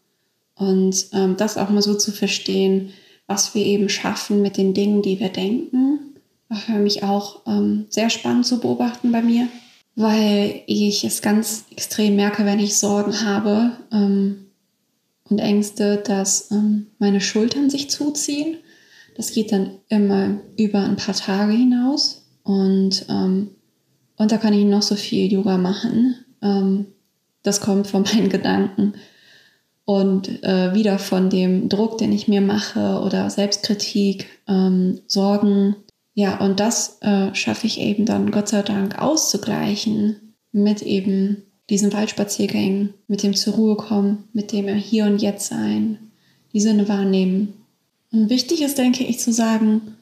Und 0.54 1.06
ähm, 1.12 1.36
das 1.36 1.56
auch 1.56 1.70
mal 1.70 1.82
so 1.82 1.94
zu 1.94 2.10
verstehen, 2.10 2.90
was 3.26 3.54
wir 3.54 3.64
eben 3.64 3.88
schaffen 3.88 4.42
mit 4.42 4.56
den 4.56 4.74
Dingen, 4.74 5.02
die 5.02 5.20
wir 5.20 5.28
denken, 5.28 6.00
war 6.48 6.58
für 6.58 6.78
mich 6.78 7.02
auch 7.02 7.42
ähm, 7.46 7.86
sehr 7.90 8.10
spannend 8.10 8.46
zu 8.46 8.58
beobachten 8.58 9.12
bei 9.12 9.22
mir, 9.22 9.48
weil 9.94 10.62
ich 10.66 11.04
es 11.04 11.20
ganz 11.20 11.66
extrem 11.70 12.16
merke, 12.16 12.44
wenn 12.44 12.58
ich 12.58 12.78
Sorgen 12.78 13.24
habe 13.24 13.72
ähm, 13.92 14.46
und 15.28 15.38
Ängste, 15.40 15.98
dass 15.98 16.50
ähm, 16.50 16.86
meine 16.98 17.20
Schultern 17.20 17.68
sich 17.68 17.90
zuziehen 17.90 18.56
das 19.18 19.32
geht 19.32 19.50
dann 19.50 19.80
immer 19.88 20.38
über 20.56 20.78
ein 20.78 20.94
paar 20.94 21.14
Tage 21.14 21.52
hinaus 21.52 22.24
und, 22.44 23.04
ähm, 23.10 23.50
und 24.16 24.30
da 24.32 24.36
kann 24.36 24.54
ich 24.54 24.64
noch 24.64 24.82
so 24.82 24.94
viel 24.94 25.30
Yoga 25.30 25.58
machen. 25.58 26.14
Ähm, 26.40 26.86
das 27.42 27.60
kommt 27.60 27.88
von 27.88 28.02
meinen 28.14 28.28
Gedanken 28.28 28.94
und 29.84 30.44
äh, 30.44 30.72
wieder 30.72 31.00
von 31.00 31.30
dem 31.30 31.68
Druck, 31.68 31.98
den 31.98 32.12
ich 32.12 32.28
mir 32.28 32.40
mache 32.40 33.00
oder 33.04 33.28
Selbstkritik, 33.28 34.26
ähm, 34.46 35.00
Sorgen. 35.08 35.74
Ja, 36.14 36.38
und 36.38 36.60
das 36.60 36.98
äh, 37.00 37.34
schaffe 37.34 37.66
ich 37.66 37.80
eben 37.80 38.06
dann 38.06 38.30
Gott 38.30 38.48
sei 38.48 38.62
Dank 38.62 39.02
auszugleichen 39.02 40.34
mit 40.52 40.82
eben 40.82 41.42
diesen 41.70 41.92
Waldspaziergängen, 41.92 42.94
mit 43.08 43.24
dem 43.24 43.34
zur 43.34 43.54
Ruhe 43.54 43.76
kommen, 43.76 44.28
mit 44.32 44.52
dem 44.52 44.68
Hier 44.68 45.06
und 45.06 45.20
Jetzt 45.20 45.48
sein, 45.48 45.98
die 46.52 46.60
Sinne 46.60 46.88
wahrnehmen 46.88 47.54
wichtig 48.10 48.62
ist, 48.62 48.78
denke 48.78 49.04
ich, 49.04 49.18
zu 49.18 49.32
sagen, 49.32 49.96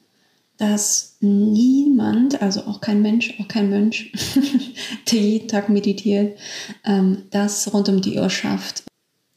dass 0.59 1.17
niemand, 1.21 2.41
also 2.41 2.63
auch 2.63 2.81
kein 2.81 3.03
Mensch, 3.03 3.35
auch 3.41 3.49
kein 3.49 3.69
Mönch, 3.69 4.13
der 5.13 5.21
jeden 5.21 5.49
Tag 5.49 5.69
meditiert, 5.69 6.39
ähm, 6.85 7.25
das 7.31 7.73
rund 7.73 7.89
um 7.89 8.01
die 8.01 8.19
Uhr 8.19 8.31
schafft. 8.31 8.85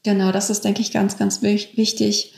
Genau, 0.02 0.32
das 0.32 0.48
ist, 0.48 0.64
denke 0.64 0.80
ich, 0.80 0.92
ganz, 0.92 1.18
ganz 1.18 1.42
wichtig. 1.42 2.32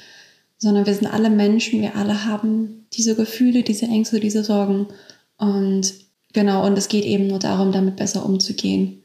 Sondern 0.59 0.87
wir 0.87 0.95
sind 0.95 1.07
alle 1.07 1.31
Menschen, 1.31 1.81
wir 1.81 1.97
alle 1.97 2.25
haben 2.25 2.87
diese 2.93 3.15
Gefühle, 3.15 3.63
diese 3.63 3.87
Ängste, 3.87 4.21
diese 4.21 4.45
Sorgen. 4.45 4.89
Und 5.37 5.95
genau, 6.33 6.67
und 6.67 6.77
es 6.79 6.89
geht 6.89 7.05
eben 7.05 7.27
nur 7.27 7.39
darum, 7.39 7.73
damit 7.73 7.97
besser 7.97 8.25
umzugehen. 8.25 9.03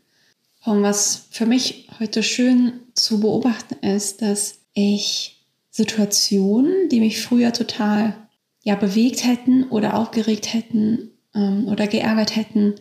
Und 0.66 0.84
was 0.84 1.28
für 1.30 1.46
mich 1.46 1.88
heute 2.00 2.24
schön 2.24 2.74
zu 2.94 3.20
beobachten 3.20 3.76
ist, 3.86 4.22
dass 4.22 4.60
ich 4.74 5.37
Situationen, 5.78 6.90
die 6.90 7.00
mich 7.00 7.22
früher 7.22 7.54
total 7.54 8.16
ja, 8.64 8.74
bewegt 8.74 9.24
hätten 9.24 9.66
oder 9.66 9.96
aufgeregt 9.96 10.52
hätten 10.52 11.12
ähm, 11.36 11.68
oder 11.68 11.86
geärgert 11.86 12.36
hätten, 12.36 12.74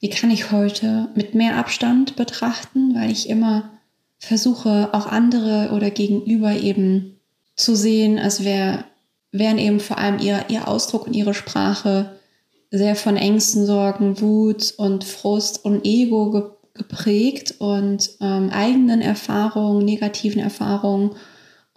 die 0.00 0.08
kann 0.08 0.30
ich 0.30 0.50
heute 0.50 1.10
mit 1.14 1.34
mehr 1.34 1.56
Abstand 1.56 2.16
betrachten, 2.16 2.94
weil 2.94 3.10
ich 3.10 3.28
immer 3.28 3.70
versuche, 4.18 4.88
auch 4.92 5.06
andere 5.06 5.72
oder 5.74 5.90
gegenüber 5.90 6.52
eben 6.52 7.20
zu 7.54 7.76
sehen, 7.76 8.18
als 8.18 8.44
wär, 8.44 8.86
wären 9.30 9.58
eben 9.58 9.78
vor 9.78 9.98
allem 9.98 10.18
ihr, 10.18 10.46
ihr 10.48 10.68
Ausdruck 10.68 11.06
und 11.06 11.14
ihre 11.14 11.34
Sprache 11.34 12.16
sehr 12.70 12.96
von 12.96 13.18
Ängsten, 13.18 13.66
Sorgen, 13.66 14.22
Wut 14.22 14.72
und 14.78 15.04
Frust 15.04 15.66
und 15.66 15.84
Ego 15.84 16.30
ge 16.30 16.42
geprägt 16.72 17.56
und 17.58 18.08
ähm, 18.20 18.50
eigenen 18.50 19.00
Erfahrungen, 19.00 19.84
negativen 19.84 20.40
Erfahrungen 20.40 21.10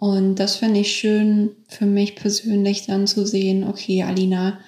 und 0.02 0.34
das 0.34 0.56
finde 0.56 0.80
ich 0.80 0.96
schön 0.96 1.54
für 1.68 1.86
mich 1.86 2.16
persönlich 2.16 2.86
dann 2.86 3.06
zu 3.06 3.24
sehen, 3.24 3.62
okay, 3.62 4.02
Alina, 4.02 4.58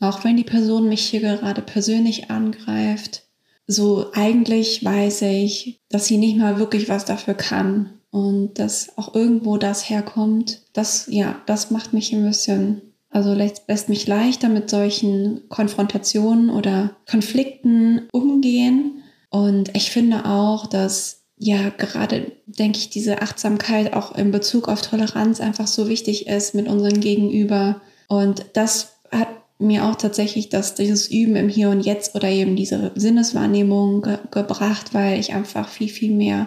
auch 0.00 0.22
wenn 0.22 0.36
die 0.36 0.44
Person 0.44 0.90
mich 0.90 1.06
hier 1.06 1.20
gerade 1.20 1.62
persönlich 1.62 2.30
angreift, 2.30 3.22
so 3.66 4.08
eigentlich 4.12 4.84
weiß 4.84 5.22
ich, 5.22 5.80
dass 5.88 6.04
sie 6.04 6.18
nicht 6.18 6.36
mal 6.36 6.58
wirklich 6.58 6.90
was 6.90 7.06
dafür 7.06 7.32
kann 7.32 8.00
und 8.10 8.58
dass 8.58 8.98
auch 8.98 9.14
irgendwo 9.14 9.56
das 9.56 9.88
herkommt. 9.88 10.60
Das, 10.74 11.06
ja, 11.08 11.40
das 11.46 11.70
macht 11.70 11.94
mich 11.94 12.12
ein 12.12 12.26
bisschen, 12.26 12.82
also 13.08 13.32
lässt 13.32 13.88
mich 13.88 14.06
leichter 14.06 14.50
mit 14.50 14.68
solchen 14.68 15.48
Konfrontationen 15.48 16.50
oder 16.50 16.98
Konflikten 17.10 18.08
umgehen. 18.12 19.02
Und 19.30 19.74
ich 19.74 19.90
finde 19.90 20.26
auch, 20.26 20.66
dass 20.66 21.21
ja 21.42 21.70
gerade, 21.70 22.30
denke 22.46 22.78
ich, 22.78 22.88
diese 22.88 23.20
Achtsamkeit 23.20 23.94
auch 23.94 24.14
in 24.14 24.30
Bezug 24.30 24.68
auf 24.68 24.80
Toleranz 24.80 25.40
einfach 25.40 25.66
so 25.66 25.88
wichtig 25.88 26.28
ist 26.28 26.54
mit 26.54 26.68
unserem 26.68 27.00
Gegenüber. 27.00 27.80
Und 28.06 28.46
das 28.52 28.92
hat 29.10 29.26
mir 29.58 29.84
auch 29.84 29.96
tatsächlich 29.96 30.50
das, 30.50 30.76
dieses 30.76 31.10
Üben 31.10 31.34
im 31.34 31.48
Hier 31.48 31.70
und 31.70 31.80
Jetzt 31.80 32.14
oder 32.14 32.28
eben 32.28 32.54
diese 32.54 32.92
Sinneswahrnehmung 32.94 34.02
ge 34.02 34.18
gebracht, 34.30 34.94
weil 34.94 35.18
ich 35.18 35.34
einfach 35.34 35.68
viel, 35.68 35.88
viel 35.88 36.12
mehr 36.12 36.46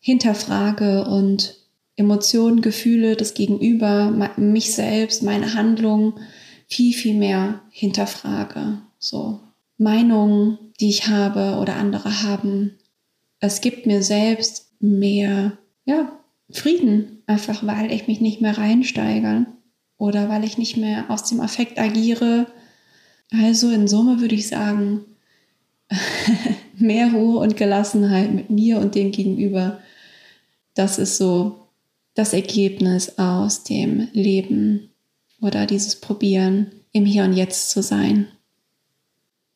hinterfrage 0.00 1.04
und 1.04 1.54
Emotionen, 1.94 2.60
Gefühle, 2.60 3.14
das 3.14 3.34
Gegenüber, 3.34 4.32
mich 4.36 4.74
selbst, 4.74 5.22
meine 5.22 5.54
Handlung 5.54 6.14
viel, 6.66 6.92
viel 6.92 7.14
mehr 7.14 7.60
hinterfrage. 7.70 8.78
So 8.98 9.38
Meinungen, 9.76 10.58
die 10.80 10.90
ich 10.90 11.06
habe 11.06 11.58
oder 11.60 11.76
andere 11.76 12.24
haben, 12.24 12.77
es 13.40 13.60
gibt 13.60 13.86
mir 13.86 14.02
selbst 14.02 14.72
mehr 14.80 15.58
ja, 15.84 16.18
Frieden, 16.50 17.22
einfach 17.26 17.66
weil 17.66 17.92
ich 17.92 18.08
mich 18.08 18.20
nicht 18.20 18.40
mehr 18.40 18.56
reinsteigere 18.56 19.46
oder 19.96 20.28
weil 20.28 20.44
ich 20.44 20.58
nicht 20.58 20.76
mehr 20.76 21.10
aus 21.10 21.24
dem 21.24 21.40
Affekt 21.40 21.78
agiere. 21.78 22.46
Also 23.32 23.70
in 23.70 23.88
Summe 23.88 24.20
würde 24.20 24.34
ich 24.34 24.48
sagen, 24.48 25.04
mehr 26.76 27.12
Ruhe 27.12 27.38
und 27.40 27.56
Gelassenheit 27.56 28.32
mit 28.32 28.50
mir 28.50 28.78
und 28.78 28.94
dem 28.94 29.10
Gegenüber. 29.10 29.80
Das 30.74 30.98
ist 30.98 31.16
so 31.16 31.68
das 32.14 32.32
Ergebnis 32.32 33.18
aus 33.18 33.64
dem 33.64 34.08
Leben 34.12 34.90
oder 35.40 35.66
dieses 35.66 35.96
Probieren, 35.96 36.72
im 36.92 37.04
Hier 37.04 37.24
und 37.24 37.34
Jetzt 37.34 37.70
zu 37.70 37.82
sein. 37.82 38.28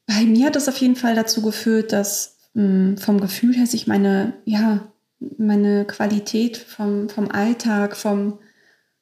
Bei 0.07 0.25
mir 0.25 0.47
hat 0.47 0.57
es 0.57 0.69
auf 0.69 0.77
jeden 0.77 0.97
Fall 0.97 1.15
dazu 1.15 1.43
geführt, 1.43 1.93
dass 1.93 2.32
Mm, 2.55 2.97
vom 2.97 3.21
Gefühl 3.21 3.55
her 3.55 3.67
sich 3.67 3.87
meine, 3.87 4.35
ja, 4.45 4.93
meine 5.39 5.85
Qualität 5.85 6.57
vom, 6.57 7.09
vom 7.09 7.31
Alltag, 7.31 7.97
vom, 7.97 8.39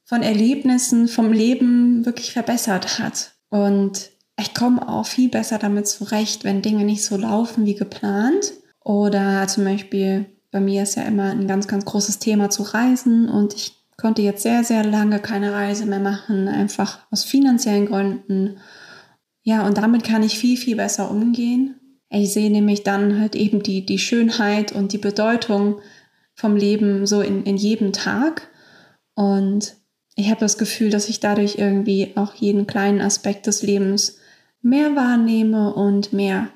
von 0.04 0.22
Erlebnissen, 0.22 1.08
vom 1.08 1.32
Leben 1.32 2.04
wirklich 2.04 2.32
verbessert 2.32 2.98
hat. 2.98 3.32
Und 3.48 4.10
ich 4.38 4.54
komme 4.54 4.88
auch 4.88 5.06
viel 5.06 5.28
besser 5.28 5.58
damit 5.58 5.88
zurecht, 5.88 6.44
wenn 6.44 6.62
Dinge 6.62 6.84
nicht 6.84 7.04
so 7.04 7.16
laufen 7.16 7.66
wie 7.66 7.74
geplant. 7.74 8.52
Oder 8.82 9.46
zum 9.48 9.64
Beispiel, 9.64 10.26
bei 10.50 10.60
mir 10.60 10.82
ist 10.82 10.96
ja 10.96 11.02
immer 11.02 11.30
ein 11.30 11.46
ganz, 11.46 11.68
ganz 11.68 11.84
großes 11.84 12.18
Thema 12.18 12.50
zu 12.50 12.62
reisen 12.62 13.28
und 13.28 13.54
ich 13.54 13.76
konnte 13.96 14.22
jetzt 14.22 14.42
sehr, 14.42 14.64
sehr 14.64 14.84
lange 14.84 15.20
keine 15.20 15.52
Reise 15.52 15.84
mehr 15.84 16.00
machen, 16.00 16.48
einfach 16.48 17.00
aus 17.10 17.22
finanziellen 17.22 17.86
Gründen. 17.86 18.56
Ja, 19.42 19.66
und 19.66 19.76
damit 19.76 20.04
kann 20.04 20.22
ich 20.22 20.38
viel, 20.38 20.56
viel 20.56 20.76
besser 20.76 21.10
umgehen. 21.10 21.79
Ich 22.10 22.32
sehe 22.32 22.50
nämlich 22.50 22.82
dann 22.82 23.20
halt 23.20 23.36
eben 23.36 23.62
die, 23.62 23.86
die 23.86 23.98
Schönheit 23.98 24.72
und 24.72 24.92
die 24.92 24.98
Bedeutung 24.98 25.80
vom 26.34 26.56
Leben 26.56 27.06
so 27.06 27.20
in, 27.20 27.44
in 27.44 27.56
jedem 27.56 27.92
Tag. 27.92 28.48
Und 29.14 29.76
ich 30.16 30.28
habe 30.28 30.40
das 30.40 30.58
Gefühl, 30.58 30.90
dass 30.90 31.08
ich 31.08 31.20
dadurch 31.20 31.56
irgendwie 31.56 32.12
auch 32.16 32.34
jeden 32.34 32.66
kleinen 32.66 33.00
Aspekt 33.00 33.46
des 33.46 33.62
Lebens 33.62 34.18
mehr 34.60 34.96
wahrnehme 34.96 35.72
und 35.72 36.12
mehr 36.12 36.48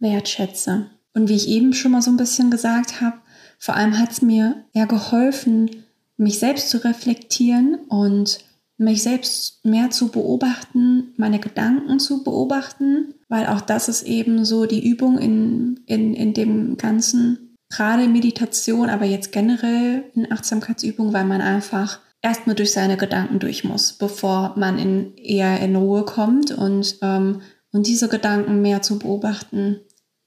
wertschätze. 0.00 0.90
Und 1.14 1.28
wie 1.28 1.36
ich 1.36 1.48
eben 1.48 1.72
schon 1.72 1.92
mal 1.92 2.02
so 2.02 2.10
ein 2.10 2.16
bisschen 2.18 2.50
gesagt 2.50 3.00
habe, 3.00 3.16
vor 3.58 3.76
allem 3.76 3.98
hat 3.98 4.10
es 4.10 4.22
mir 4.22 4.64
ja 4.74 4.84
geholfen, 4.84 5.70
mich 6.16 6.38
selbst 6.38 6.68
zu 6.68 6.84
reflektieren 6.84 7.76
und 7.88 8.40
mich 8.76 9.02
selbst 9.02 9.64
mehr 9.64 9.90
zu 9.90 10.08
beobachten, 10.08 11.14
meine 11.16 11.38
Gedanken 11.38 11.98
zu 11.98 12.22
beobachten, 12.22 13.14
weil 13.28 13.46
auch 13.46 13.60
das 13.60 13.88
ist 13.88 14.02
eben 14.02 14.44
so 14.44 14.66
die 14.66 14.86
Übung 14.88 15.18
in, 15.18 15.80
in, 15.86 16.14
in 16.14 16.34
dem 16.34 16.76
Ganzen, 16.76 17.56
gerade 17.68 18.06
Meditation, 18.08 18.88
aber 18.88 19.04
jetzt 19.04 19.32
generell 19.32 20.04
in 20.14 20.30
Achtsamkeitsübung, 20.30 21.12
weil 21.12 21.24
man 21.24 21.40
einfach 21.40 22.00
erstmal 22.22 22.56
durch 22.56 22.72
seine 22.72 22.96
Gedanken 22.96 23.38
durch 23.38 23.64
muss, 23.64 23.92
bevor 23.92 24.54
man 24.56 24.78
in, 24.78 25.16
eher 25.16 25.60
in 25.60 25.76
Ruhe 25.76 26.04
kommt 26.04 26.50
und, 26.50 26.98
ähm, 27.02 27.42
und 27.72 27.86
diese 27.86 28.08
Gedanken 28.08 28.62
mehr 28.62 28.82
zu 28.82 28.98
beobachten. 28.98 29.80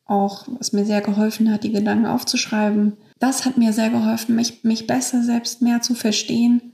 Auch, 0.05 0.47
was 0.47 0.73
mir 0.73 0.85
sehr 0.85 1.01
geholfen 1.01 1.51
hat, 1.51 1.63
die 1.63 1.71
Gedanken 1.71 2.07
aufzuschreiben. 2.07 2.97
Das 3.19 3.45
hat 3.45 3.57
mir 3.57 3.73
sehr 3.73 3.89
geholfen, 3.89 4.35
mich, 4.35 4.63
mich 4.63 4.87
besser 4.87 5.23
selbst 5.23 5.61
mehr 5.61 5.81
zu 5.81 5.93
verstehen. 5.93 6.73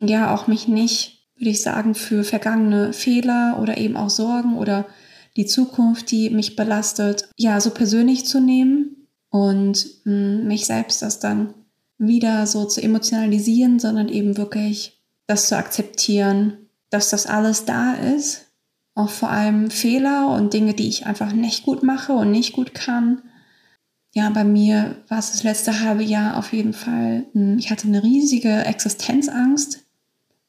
Ja, 0.00 0.34
auch 0.34 0.48
mich 0.48 0.68
nicht, 0.68 1.30
würde 1.36 1.50
ich 1.50 1.62
sagen, 1.62 1.94
für 1.94 2.24
vergangene 2.24 2.92
Fehler 2.92 3.58
oder 3.60 3.78
eben 3.78 3.96
auch 3.96 4.10
Sorgen 4.10 4.58
oder 4.58 4.86
die 5.36 5.46
Zukunft, 5.46 6.10
die 6.10 6.30
mich 6.30 6.56
belastet, 6.56 7.28
ja, 7.36 7.60
so 7.60 7.70
persönlich 7.70 8.26
zu 8.26 8.40
nehmen 8.40 9.08
und 9.30 9.86
mh, 10.04 10.12
hm, 10.12 10.46
mich 10.46 10.66
selbst 10.66 11.02
das 11.02 11.18
dann 11.18 11.54
wieder 11.98 12.46
so 12.46 12.64
zu 12.64 12.82
emotionalisieren, 12.82 13.78
sondern 13.78 14.08
eben 14.08 14.36
wirklich 14.36 15.00
das 15.26 15.48
zu 15.48 15.56
akzeptieren, 15.56 16.68
dass 16.90 17.10
das 17.10 17.26
alles 17.26 17.64
da 17.64 17.94
ist. 17.94 18.46
Auch 18.94 19.10
vor 19.10 19.30
allem 19.30 19.70
Fehler 19.70 20.28
und 20.28 20.52
Dinge, 20.52 20.74
die 20.74 20.88
ich 20.88 21.06
einfach 21.06 21.32
nicht 21.32 21.64
gut 21.64 21.82
mache 21.82 22.12
und 22.12 22.30
nicht 22.30 22.52
gut 22.52 22.74
kann. 22.74 23.22
Ja, 24.14 24.30
bei 24.30 24.44
mir 24.44 24.96
war 25.08 25.18
es 25.18 25.32
das 25.32 25.42
letzte 25.42 25.80
halbe 25.80 26.04
Jahr 26.04 26.36
auf 26.36 26.52
jeden 26.52 26.72
Fall. 26.72 27.26
Hm, 27.32 27.58
ich 27.58 27.70
hatte 27.70 27.88
eine 27.88 28.02
riesige 28.02 28.64
Existenzangst, 28.64 29.84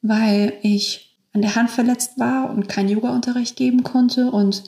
weil 0.02 0.52
ich 0.62 1.05
an 1.36 1.42
der 1.42 1.54
Hand 1.54 1.70
verletzt 1.70 2.18
war 2.18 2.48
und 2.48 2.66
keinen 2.66 2.88
Yoga-Unterricht 2.88 3.56
geben 3.56 3.82
konnte 3.82 4.30
und 4.30 4.64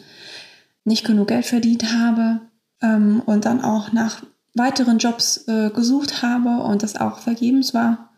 nicht 0.85 1.03
genug 1.03 1.29
Geld 1.29 1.47
verdient 1.47 1.95
habe 1.95 2.43
ähm, 2.83 3.23
und 3.25 3.47
dann 3.47 3.65
auch 3.65 3.95
nach 3.95 4.23
weiteren 4.55 4.99
Jobs 4.99 5.49
äh, 5.49 5.71
gesucht 5.71 6.21
habe 6.21 6.63
und 6.63 6.83
das 6.83 6.97
auch 6.97 7.21
vergebens 7.21 7.73
war 7.73 8.11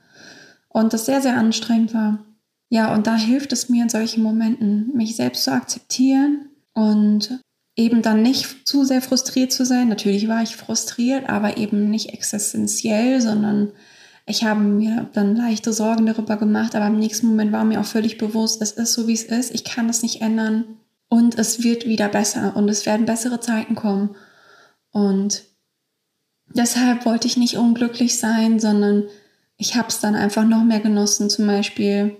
und 0.68 0.92
das 0.92 1.06
sehr, 1.06 1.22
sehr 1.22 1.36
anstrengend 1.36 1.94
war. 1.94 2.18
Ja, 2.70 2.92
und 2.92 3.06
da 3.06 3.14
hilft 3.14 3.52
es 3.52 3.68
mir 3.68 3.84
in 3.84 3.88
solchen 3.88 4.24
Momenten, 4.24 4.96
mich 4.96 5.14
selbst 5.14 5.44
zu 5.44 5.52
akzeptieren 5.52 6.48
und 6.74 7.40
eben 7.76 8.02
dann 8.02 8.20
nicht 8.22 8.66
zu 8.66 8.82
sehr 8.82 9.00
frustriert 9.00 9.52
zu 9.52 9.64
sein. 9.64 9.86
Natürlich 9.86 10.26
war 10.26 10.42
ich 10.42 10.56
frustriert, 10.56 11.28
aber 11.28 11.56
eben 11.56 11.88
nicht 11.88 12.12
existenziell, 12.14 13.20
sondern 13.20 13.70
ich 14.26 14.44
habe 14.44 14.60
mir 14.60 15.08
dann 15.12 15.36
leichte 15.36 15.72
Sorgen 15.72 16.06
darüber 16.06 16.36
gemacht, 16.36 16.74
aber 16.74 16.86
im 16.86 16.98
nächsten 16.98 17.28
Moment 17.28 17.52
war 17.52 17.64
mir 17.64 17.80
auch 17.80 17.86
völlig 17.86 18.18
bewusst, 18.18 18.62
es 18.62 18.72
ist 18.72 18.92
so, 18.92 19.06
wie 19.06 19.14
es 19.14 19.24
ist, 19.24 19.54
ich 19.54 19.64
kann 19.64 19.88
es 19.88 20.02
nicht 20.02 20.20
ändern 20.20 20.64
und 21.08 21.38
es 21.38 21.62
wird 21.62 21.86
wieder 21.86 22.08
besser 22.08 22.56
und 22.56 22.68
es 22.68 22.86
werden 22.86 23.06
bessere 23.06 23.40
Zeiten 23.40 23.74
kommen. 23.74 24.14
Und 24.92 25.44
deshalb 26.48 27.04
wollte 27.04 27.26
ich 27.26 27.36
nicht 27.36 27.56
unglücklich 27.56 28.18
sein, 28.18 28.60
sondern 28.60 29.04
ich 29.56 29.76
habe 29.76 29.88
es 29.88 30.00
dann 30.00 30.14
einfach 30.14 30.44
noch 30.44 30.64
mehr 30.64 30.80
genossen, 30.80 31.28
zum 31.28 31.46
Beispiel 31.46 32.16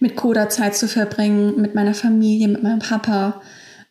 mit 0.00 0.16
Coda 0.16 0.48
Zeit 0.48 0.76
zu 0.76 0.88
verbringen, 0.88 1.60
mit 1.60 1.74
meiner 1.74 1.94
Familie, 1.94 2.48
mit 2.48 2.62
meinem 2.62 2.78
Papa, 2.78 3.40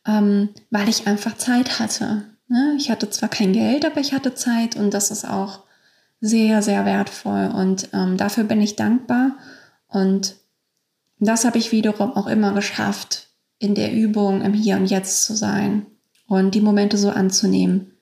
ähm, 0.05 0.49
weil 0.69 0.89
ich 0.89 1.07
einfach 1.07 1.37
Zeit 1.37 1.79
hatte. 1.79 2.23
Ne? 2.47 2.75
Ich 2.77 2.91
hatte 2.91 3.09
zwar 3.09 3.29
kein 3.29 3.53
Geld, 3.53 3.85
aber 3.85 3.99
ich 3.99 4.13
hatte 4.13 4.35
Zeit 4.35 4.75
und 4.75 4.93
das 4.93 5.11
ist 5.11 5.25
auch 5.25 5.63
sehr, 6.23 6.61
sehr 6.61 6.85
wertvoll 6.85 7.51
und 7.53 7.89
ähm, 7.93 8.17
dafür 8.17 8.45
bin 8.45 8.61
ich 8.61 8.75
dankbar 8.75 9.37
und 9.87 10.35
das 11.19 11.45
habe 11.45 11.57
ich 11.57 11.71
wiederum 11.71 12.13
auch 12.13 12.27
immer 12.27 12.53
geschafft, 12.53 13.27
in 13.59 13.75
der 13.75 13.93
Übung 13.93 14.41
im 14.41 14.53
Hier 14.53 14.77
und 14.77 14.85
Jetzt 14.85 15.23
zu 15.23 15.35
sein 15.35 15.85
und 16.27 16.55
die 16.55 16.61
Momente 16.61 16.97
so 16.97 17.09
anzunehmen 17.09 17.93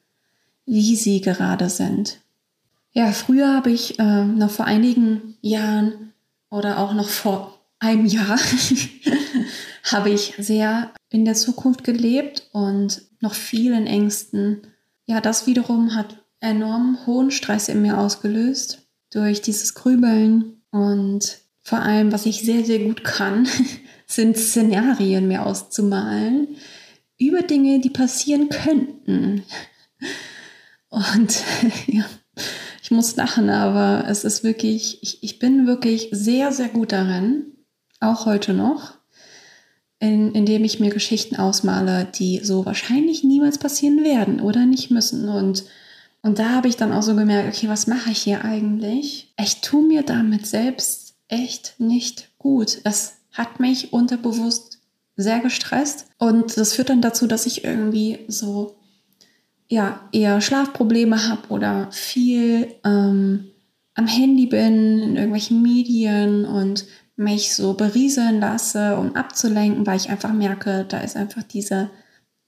wie 0.65 0.95
sie 0.95 1.21
gerade 1.21 1.69
sind. 1.69 2.19
Ja, 2.93 3.11
früher 3.11 3.53
habe 3.53 3.71
ich 3.71 3.99
äh, 3.99 4.25
noch 4.25 4.51
vor 4.51 4.65
einigen 4.65 5.37
Jahren 5.41 6.13
oder 6.49 6.79
auch 6.79 6.93
noch 6.93 7.09
vor 7.09 7.59
einem 7.79 8.05
Jahr 8.05 8.37
habe 9.83 10.09
ich 10.09 10.35
sehr 10.37 10.91
in 11.09 11.25
der 11.25 11.35
Zukunft 11.35 11.83
gelebt 11.83 12.49
und 12.51 13.01
noch 13.19 13.33
vielen 13.33 13.87
Ängsten. 13.87 14.61
Ja, 15.05 15.21
das 15.21 15.47
wiederum 15.47 15.95
hat 15.95 16.23
enorm 16.41 17.05
hohen 17.05 17.31
Stress 17.31 17.69
in 17.69 17.81
mir 17.81 17.97
ausgelöst 17.97 18.79
durch 19.11 19.41
dieses 19.41 19.73
Grübeln 19.73 20.61
und 20.71 21.39
vor 21.63 21.79
allem, 21.79 22.11
was 22.11 22.25
ich 22.25 22.41
sehr, 22.41 22.65
sehr 22.65 22.79
gut 22.79 23.03
kann, 23.03 23.47
sind 24.07 24.37
Szenarien 24.37 25.27
mir 25.27 25.45
auszumalen 25.45 26.57
über 27.17 27.43
Dinge, 27.43 27.79
die 27.79 27.91
passieren 27.91 28.49
könnten. 28.49 29.43
Und 30.89 31.43
ja, 31.87 32.03
ich 32.81 32.91
muss 32.91 33.15
lachen, 33.15 33.49
aber 33.49 34.09
es 34.09 34.23
ist 34.23 34.43
wirklich, 34.43 35.01
ich, 35.03 35.23
ich 35.23 35.39
bin 35.39 35.67
wirklich 35.67 36.09
sehr, 36.11 36.51
sehr 36.51 36.69
gut 36.69 36.91
darin, 36.91 37.45
auch 37.99 38.25
heute 38.25 38.53
noch, 38.53 38.95
in, 39.99 40.33
indem 40.33 40.63
ich 40.63 40.79
mir 40.79 40.89
Geschichten 40.89 41.35
ausmale, 41.35 42.05
die 42.05 42.39
so 42.43 42.65
wahrscheinlich 42.65 43.23
niemals 43.23 43.59
passieren 43.59 44.03
werden 44.03 44.41
oder 44.41 44.65
nicht 44.65 44.89
müssen. 44.89 45.29
Und, 45.29 45.63
und 46.21 46.39
da 46.39 46.49
habe 46.49 46.67
ich 46.67 46.77
dann 46.77 46.93
auch 46.93 47.01
so 47.01 47.15
gemerkt, 47.15 47.55
okay, 47.55 47.67
was 47.67 47.87
mache 47.87 48.11
ich 48.11 48.19
hier 48.19 48.45
eigentlich? 48.45 49.33
Ich 49.39 49.61
tue 49.61 49.85
mir 49.87 50.03
damit 50.03 50.45
selbst 50.45 51.15
echt 51.27 51.75
nicht 51.79 52.29
gut. 52.37 52.81
Das 52.83 53.17
hat 53.31 53.59
mich 53.59 53.93
unterbewusst 53.93 54.79
sehr 55.15 55.39
gestresst. 55.39 56.07
Und 56.17 56.57
das 56.57 56.73
führt 56.73 56.89
dann 56.89 57.01
dazu, 57.01 57.25
dass 57.25 57.45
ich 57.45 57.63
irgendwie 57.63 58.19
so 58.27 58.75
ja, 59.67 60.01
eher 60.11 60.41
Schlafprobleme 60.41 61.29
habe 61.29 61.47
oder 61.49 61.89
viel 61.91 62.75
ähm, 62.83 63.47
am 63.95 64.05
Handy 64.05 64.45
bin, 64.45 64.99
in 64.99 65.15
irgendwelchen 65.15 65.61
Medien 65.61 66.45
und 66.45 66.85
mich 67.15 67.55
so 67.55 67.73
berieseln 67.73 68.39
lasse, 68.39 68.97
um 68.97 69.15
abzulenken, 69.15 69.87
weil 69.87 69.97
ich 69.97 70.09
einfach 70.09 70.33
merke, 70.33 70.85
da 70.87 70.99
ist 70.99 71.15
einfach 71.15 71.43
diese, 71.43 71.89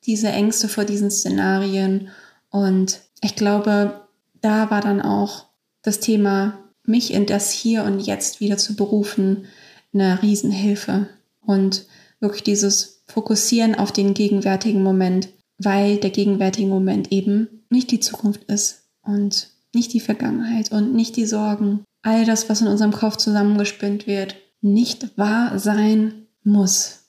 diese 0.05 0.29
Ängste 0.29 0.67
vor 0.67 0.83
diesen 0.83 1.11
Szenarien. 1.11 2.09
Und 2.49 2.99
ich 3.23 3.35
glaube, 3.35 4.07
da 4.41 4.69
war 4.69 4.81
dann 4.81 5.01
auch 5.01 5.45
das 5.81 5.99
Thema, 5.99 6.59
mich 6.85 7.13
in 7.13 7.25
das 7.25 7.51
Hier 7.51 7.83
und 7.83 7.99
Jetzt 7.99 8.39
wieder 8.39 8.57
zu 8.57 8.75
berufen, 8.75 9.45
eine 9.93 10.21
Riesenhilfe. 10.21 11.07
Und 11.45 11.85
wirklich 12.19 12.43
dieses 12.43 13.03
Fokussieren 13.07 13.75
auf 13.75 13.91
den 13.91 14.13
gegenwärtigen 14.13 14.83
Moment 14.83 15.29
weil 15.57 15.97
der 15.97 16.09
gegenwärtige 16.09 16.67
Moment 16.67 17.11
eben 17.11 17.63
nicht 17.69 17.91
die 17.91 17.99
Zukunft 17.99 18.43
ist 18.45 18.83
und 19.01 19.49
nicht 19.73 19.93
die 19.93 19.99
Vergangenheit 19.99 20.71
und 20.71 20.93
nicht 20.93 21.15
die 21.15 21.25
Sorgen. 21.25 21.83
All 22.01 22.25
das, 22.25 22.49
was 22.49 22.61
in 22.61 22.67
unserem 22.67 22.91
Kopf 22.91 23.17
zusammengespinnt 23.17 24.07
wird, 24.07 24.35
nicht 24.61 25.17
wahr 25.17 25.57
sein 25.59 26.27
muss. 26.43 27.05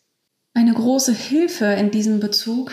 Eine 0.54 0.72
große 0.72 1.12
Hilfe 1.12 1.66
in 1.66 1.90
diesem 1.90 2.20
Bezug 2.20 2.72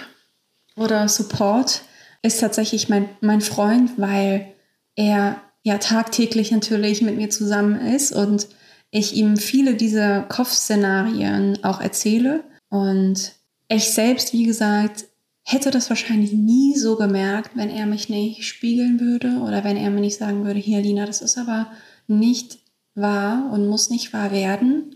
oder 0.76 1.08
Support 1.08 1.82
ist 2.22 2.40
tatsächlich 2.40 2.90
mein, 2.90 3.10
mein 3.22 3.42
Freund, 3.42 3.92
weil 3.98 4.48
er 4.96 5.42
ja 5.64 5.78
tagtäglich 5.78 6.52
natürlich 6.52 7.02
mit 7.02 7.18
mir 7.18 7.30
zusammen 7.30 7.80
ist 7.80 8.12
und 8.12 8.48
ich 8.92 9.16
ihm 9.16 9.38
viele 9.38 9.76
dieser 9.76 10.24
Kopfszenarien 10.24 11.64
auch 11.64 11.80
erzähle. 11.80 12.44
Und 12.70 13.34
ich 13.70 13.92
selbst, 13.92 14.34
wie 14.34 14.44
gesagt, 14.44 15.06
hätte 15.44 15.72
das 15.72 15.90
wahrscheinlich 15.90 16.34
nie 16.34 16.76
so 16.76 16.98
gemerkt, 16.98 17.52
wenn 17.56 17.70
er 17.70 17.86
mich 17.86 18.10
nicht 18.10 18.44
spiegeln 18.46 19.00
würde 19.00 19.40
oder 19.40 19.64
wenn 19.64 19.78
er 19.78 19.90
mir 19.90 20.02
nicht 20.02 20.18
sagen 20.18 20.46
würde, 20.46 20.60
hier 20.60 20.82
Lina, 20.82 21.06
das 21.06 21.22
ist 21.22 21.38
aber 21.38 21.68
nicht 22.08 22.60
wahr 22.96 23.50
und 23.52 23.68
muss 23.68 23.90
nicht 23.90 24.14
wahr 24.14 24.32
werden. 24.32 24.96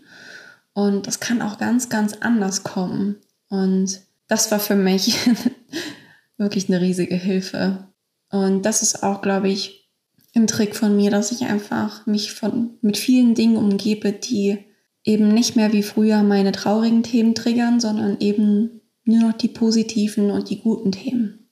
Und 0.73 1.07
das 1.07 1.21
kann 1.21 1.41
auch 1.41 1.57
ganz, 1.57 1.88
ganz 1.88 2.13
anders 2.19 2.63
kommen. 2.63 3.15
Und 3.49 4.01
das 4.27 4.51
war 4.51 4.59
für 4.59 4.75
mich 4.75 5.17
wirklich 6.37 6.69
eine 6.69 6.81
riesige 6.81 7.15
Hilfe. 7.15 7.87
Und 8.29 8.63
das 8.63 8.81
ist 8.81 9.03
auch, 9.03 9.21
glaube 9.21 9.49
ich, 9.49 9.89
ein 10.35 10.47
Trick 10.47 10.75
von 10.75 10.95
mir, 10.95 11.11
dass 11.11 11.31
ich 11.31 11.43
einfach 11.43 12.05
mich 12.05 12.33
von, 12.33 12.77
mit 12.81 12.97
vielen 12.97 13.35
Dingen 13.35 13.55
umgebe, 13.55 14.11
die 14.11 14.57
eben 15.03 15.29
nicht 15.29 15.55
mehr 15.55 15.71
wie 15.71 15.83
früher 15.83 16.23
meine 16.23 16.51
traurigen 16.51 17.03
Themen 17.03 17.35
triggern, 17.35 17.79
sondern 17.79 18.17
eben 18.19 18.81
nur 19.05 19.21
noch 19.21 19.33
die 19.33 19.47
positiven 19.47 20.31
und 20.31 20.49
die 20.49 20.59
guten 20.59 20.91
Themen. 20.91 21.47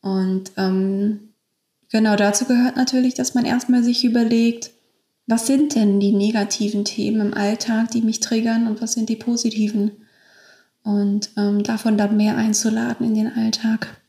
Und 0.00 0.52
ähm, 0.56 1.34
genau 1.90 2.16
dazu 2.16 2.44
gehört 2.44 2.76
natürlich, 2.76 3.14
dass 3.14 3.34
man 3.34 3.44
erstmal 3.44 3.82
sich 3.82 4.04
überlegt, 4.04 4.72
was 5.26 5.46
sind 5.46 5.74
denn 5.74 6.00
die 6.00 6.12
negativen 6.12 6.84
Themen 6.84 7.20
im 7.20 7.34
Alltag, 7.34 7.90
die 7.90 8.02
mich 8.02 8.20
triggern 8.20 8.66
und 8.66 8.80
was 8.80 8.94
sind 8.94 9.08
die 9.08 9.16
positiven? 9.16 9.92
Und 10.82 11.30
ähm, 11.36 11.62
davon 11.62 11.98
dann 11.98 12.16
mehr 12.16 12.36
einzuladen 12.36 13.06
in 13.06 13.14
den 13.14 13.32
Alltag. 13.32 14.00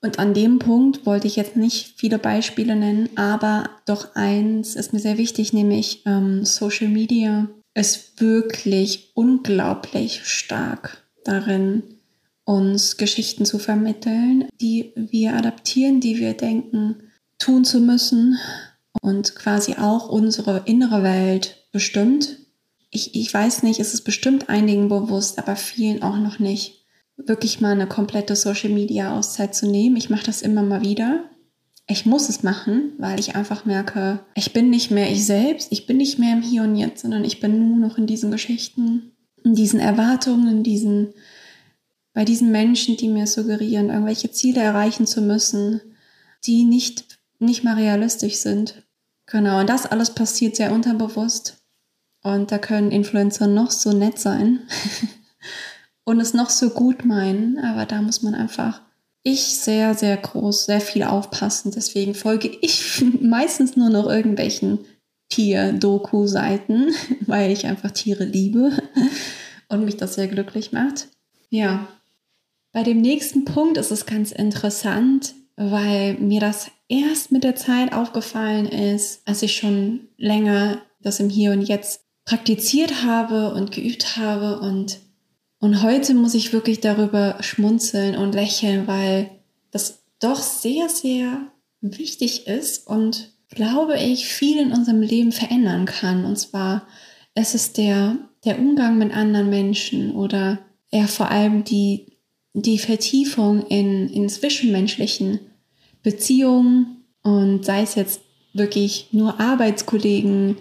Und 0.00 0.18
an 0.18 0.34
dem 0.34 0.58
Punkt 0.58 1.06
wollte 1.06 1.28
ich 1.28 1.36
jetzt 1.36 1.56
nicht 1.56 1.94
viele 1.96 2.18
Beispiele 2.18 2.74
nennen, 2.74 3.08
aber 3.16 3.70
doch 3.86 4.16
eins 4.16 4.74
ist 4.74 4.92
mir 4.92 4.98
sehr 4.98 5.16
wichtig, 5.16 5.52
nämlich 5.52 6.02
ähm, 6.06 6.44
Social 6.44 6.88
Media 6.88 7.48
ist 7.74 8.20
wirklich 8.20 9.12
unglaublich 9.14 10.24
stark 10.24 11.04
darin, 11.24 11.82
uns 12.44 12.96
Geschichten 12.96 13.44
zu 13.44 13.58
vermitteln, 13.58 14.48
die 14.60 14.92
wir 14.96 15.34
adaptieren, 15.34 16.00
die 16.00 16.18
wir 16.18 16.34
denken, 16.34 16.96
tun 17.38 17.64
zu 17.64 17.80
müssen 17.80 18.38
und 19.00 19.34
quasi 19.36 19.76
auch 19.78 20.08
unsere 20.08 20.62
innere 20.64 21.02
Welt 21.02 21.66
bestimmt. 21.72 22.38
Ich, 22.94 23.14
ich 23.14 23.32
weiß 23.32 23.64
nicht, 23.64 23.80
es 23.80 23.94
ist 23.94 24.02
bestimmt 24.02 24.48
einigen 24.48 24.88
bewusst, 24.88 25.38
aber 25.38 25.56
vielen 25.56 26.02
auch 26.02 26.18
noch 26.18 26.38
nicht, 26.38 26.82
wirklich 27.16 27.60
mal 27.60 27.72
eine 27.72 27.86
komplette 27.86 28.36
Social 28.36 28.70
Media 28.70 29.16
Auszeit 29.18 29.54
zu 29.54 29.66
nehmen. 29.66 29.96
Ich 29.96 30.10
mache 30.10 30.26
das 30.26 30.42
immer 30.42 30.62
mal 30.62 30.82
wieder. 30.82 31.24
Ich 31.88 32.06
muss 32.06 32.28
es 32.28 32.42
machen, 32.42 32.92
weil 32.98 33.18
ich 33.18 33.34
einfach 33.34 33.64
merke, 33.64 34.20
ich 34.34 34.52
bin 34.52 34.70
nicht 34.70 34.90
mehr 34.90 35.10
ich 35.10 35.26
selbst, 35.26 35.72
ich 35.72 35.86
bin 35.86 35.96
nicht 35.96 36.18
mehr 36.18 36.32
im 36.32 36.42
Hier 36.42 36.62
und 36.62 36.76
Jetzt, 36.76 37.02
sondern 37.02 37.24
ich 37.24 37.40
bin 37.40 37.68
nur 37.68 37.88
noch 37.88 37.98
in 37.98 38.06
diesen 38.06 38.30
Geschichten, 38.30 39.12
in 39.42 39.54
diesen 39.54 39.80
Erwartungen, 39.80 40.48
in 40.48 40.62
diesen, 40.62 41.14
bei 42.12 42.24
diesen 42.24 42.52
Menschen, 42.52 42.96
die 42.96 43.08
mir 43.08 43.26
suggerieren, 43.26 43.90
irgendwelche 43.90 44.30
Ziele 44.30 44.60
erreichen 44.60 45.06
zu 45.06 45.22
müssen, 45.22 45.80
die 46.44 46.64
nicht, 46.64 47.18
nicht 47.38 47.64
mal 47.64 47.74
realistisch 47.74 48.36
sind. 48.36 48.82
Genau, 49.26 49.60
und 49.60 49.68
das 49.68 49.86
alles 49.86 50.14
passiert 50.14 50.56
sehr 50.56 50.72
unterbewusst. 50.72 51.61
Und 52.22 52.52
da 52.52 52.58
können 52.58 52.90
Influencer 52.90 53.46
noch 53.46 53.70
so 53.70 53.92
nett 53.92 54.18
sein 54.18 54.60
und 56.04 56.20
es 56.20 56.34
noch 56.34 56.50
so 56.50 56.70
gut 56.70 57.04
meinen, 57.04 57.58
aber 57.58 57.84
da 57.84 58.00
muss 58.00 58.22
man 58.22 58.34
einfach 58.34 58.80
ich 59.24 59.58
sehr, 59.58 59.94
sehr 59.94 60.16
groß, 60.16 60.66
sehr 60.66 60.80
viel 60.80 61.04
aufpassen. 61.04 61.72
Deswegen 61.74 62.14
folge 62.14 62.50
ich 62.60 63.04
meistens 63.20 63.76
nur 63.76 63.90
noch 63.90 64.08
irgendwelchen 64.08 64.80
Tier-Doku-Seiten, 65.30 66.92
weil 67.26 67.50
ich 67.50 67.66
einfach 67.66 67.90
Tiere 67.90 68.24
liebe 68.24 68.72
und 69.68 69.84
mich 69.84 69.96
das 69.96 70.14
sehr 70.14 70.28
glücklich 70.28 70.72
macht. 70.72 71.08
Ja, 71.50 71.88
bei 72.72 72.82
dem 72.82 73.00
nächsten 73.00 73.44
Punkt 73.44 73.76
ist 73.76 73.90
es 73.90 74.06
ganz 74.06 74.32
interessant, 74.32 75.34
weil 75.56 76.14
mir 76.14 76.40
das 76.40 76.70
erst 76.88 77.30
mit 77.30 77.44
der 77.44 77.56
Zeit 77.56 77.92
aufgefallen 77.92 78.66
ist, 78.66 79.20
als 79.26 79.42
ich 79.42 79.56
schon 79.56 80.08
länger 80.16 80.78
das 81.00 81.20
im 81.20 81.28
Hier 81.28 81.52
und 81.52 81.62
Jetzt 81.62 82.00
praktiziert 82.32 83.04
habe 83.04 83.52
und 83.52 83.72
geübt 83.72 84.16
habe 84.16 84.58
und 84.60 85.00
und 85.60 85.82
heute 85.82 86.14
muss 86.14 86.32
ich 86.32 86.54
wirklich 86.54 86.80
darüber 86.80 87.36
schmunzeln 87.40 88.16
und 88.16 88.34
lächeln, 88.34 88.86
weil 88.86 89.30
das 89.70 90.02
doch 90.18 90.40
sehr, 90.40 90.88
sehr 90.88 91.42
wichtig 91.82 92.46
ist 92.46 92.86
und 92.86 93.34
glaube 93.50 93.98
ich 93.98 94.26
viel 94.28 94.58
in 94.58 94.72
unserem 94.72 95.02
Leben 95.02 95.30
verändern 95.30 95.84
kann. 95.84 96.24
Und 96.24 96.38
zwar 96.38 96.86
es 97.34 97.54
ist 97.54 97.76
der, 97.76 98.16
der 98.46 98.58
Umgang 98.58 98.96
mit 98.96 99.14
anderen 99.14 99.50
Menschen 99.50 100.12
oder 100.16 100.58
eher 100.90 101.08
vor 101.08 101.30
allem 101.30 101.64
die, 101.64 102.16
die 102.54 102.78
Vertiefung 102.78 103.66
in, 103.66 104.08
in 104.08 104.30
zwischenmenschlichen 104.30 105.38
Beziehungen 106.02 107.04
und 107.22 107.66
sei 107.66 107.82
es 107.82 107.94
jetzt 107.94 108.22
wirklich 108.54 109.08
nur 109.12 109.38
Arbeitskollegen, 109.38 110.56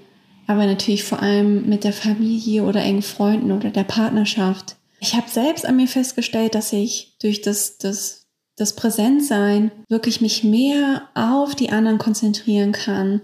aber 0.51 0.65
natürlich 0.65 1.03
vor 1.03 1.21
allem 1.21 1.67
mit 1.67 1.83
der 1.83 1.93
Familie 1.93 2.63
oder 2.63 2.81
engen 2.81 3.01
Freunden 3.01 3.51
oder 3.51 3.69
der 3.69 3.83
Partnerschaft. 3.83 4.75
Ich 4.99 5.15
habe 5.15 5.29
selbst 5.29 5.65
an 5.65 5.77
mir 5.77 5.87
festgestellt, 5.87 6.53
dass 6.53 6.73
ich 6.73 7.15
durch 7.21 7.41
das, 7.41 7.77
das, 7.77 8.27
das 8.57 8.75
Präsentsein 8.75 9.71
wirklich 9.87 10.21
mich 10.21 10.43
mehr 10.43 11.03
auf 11.15 11.55
die 11.55 11.69
anderen 11.69 11.97
konzentrieren 11.97 12.71
kann, 12.71 13.21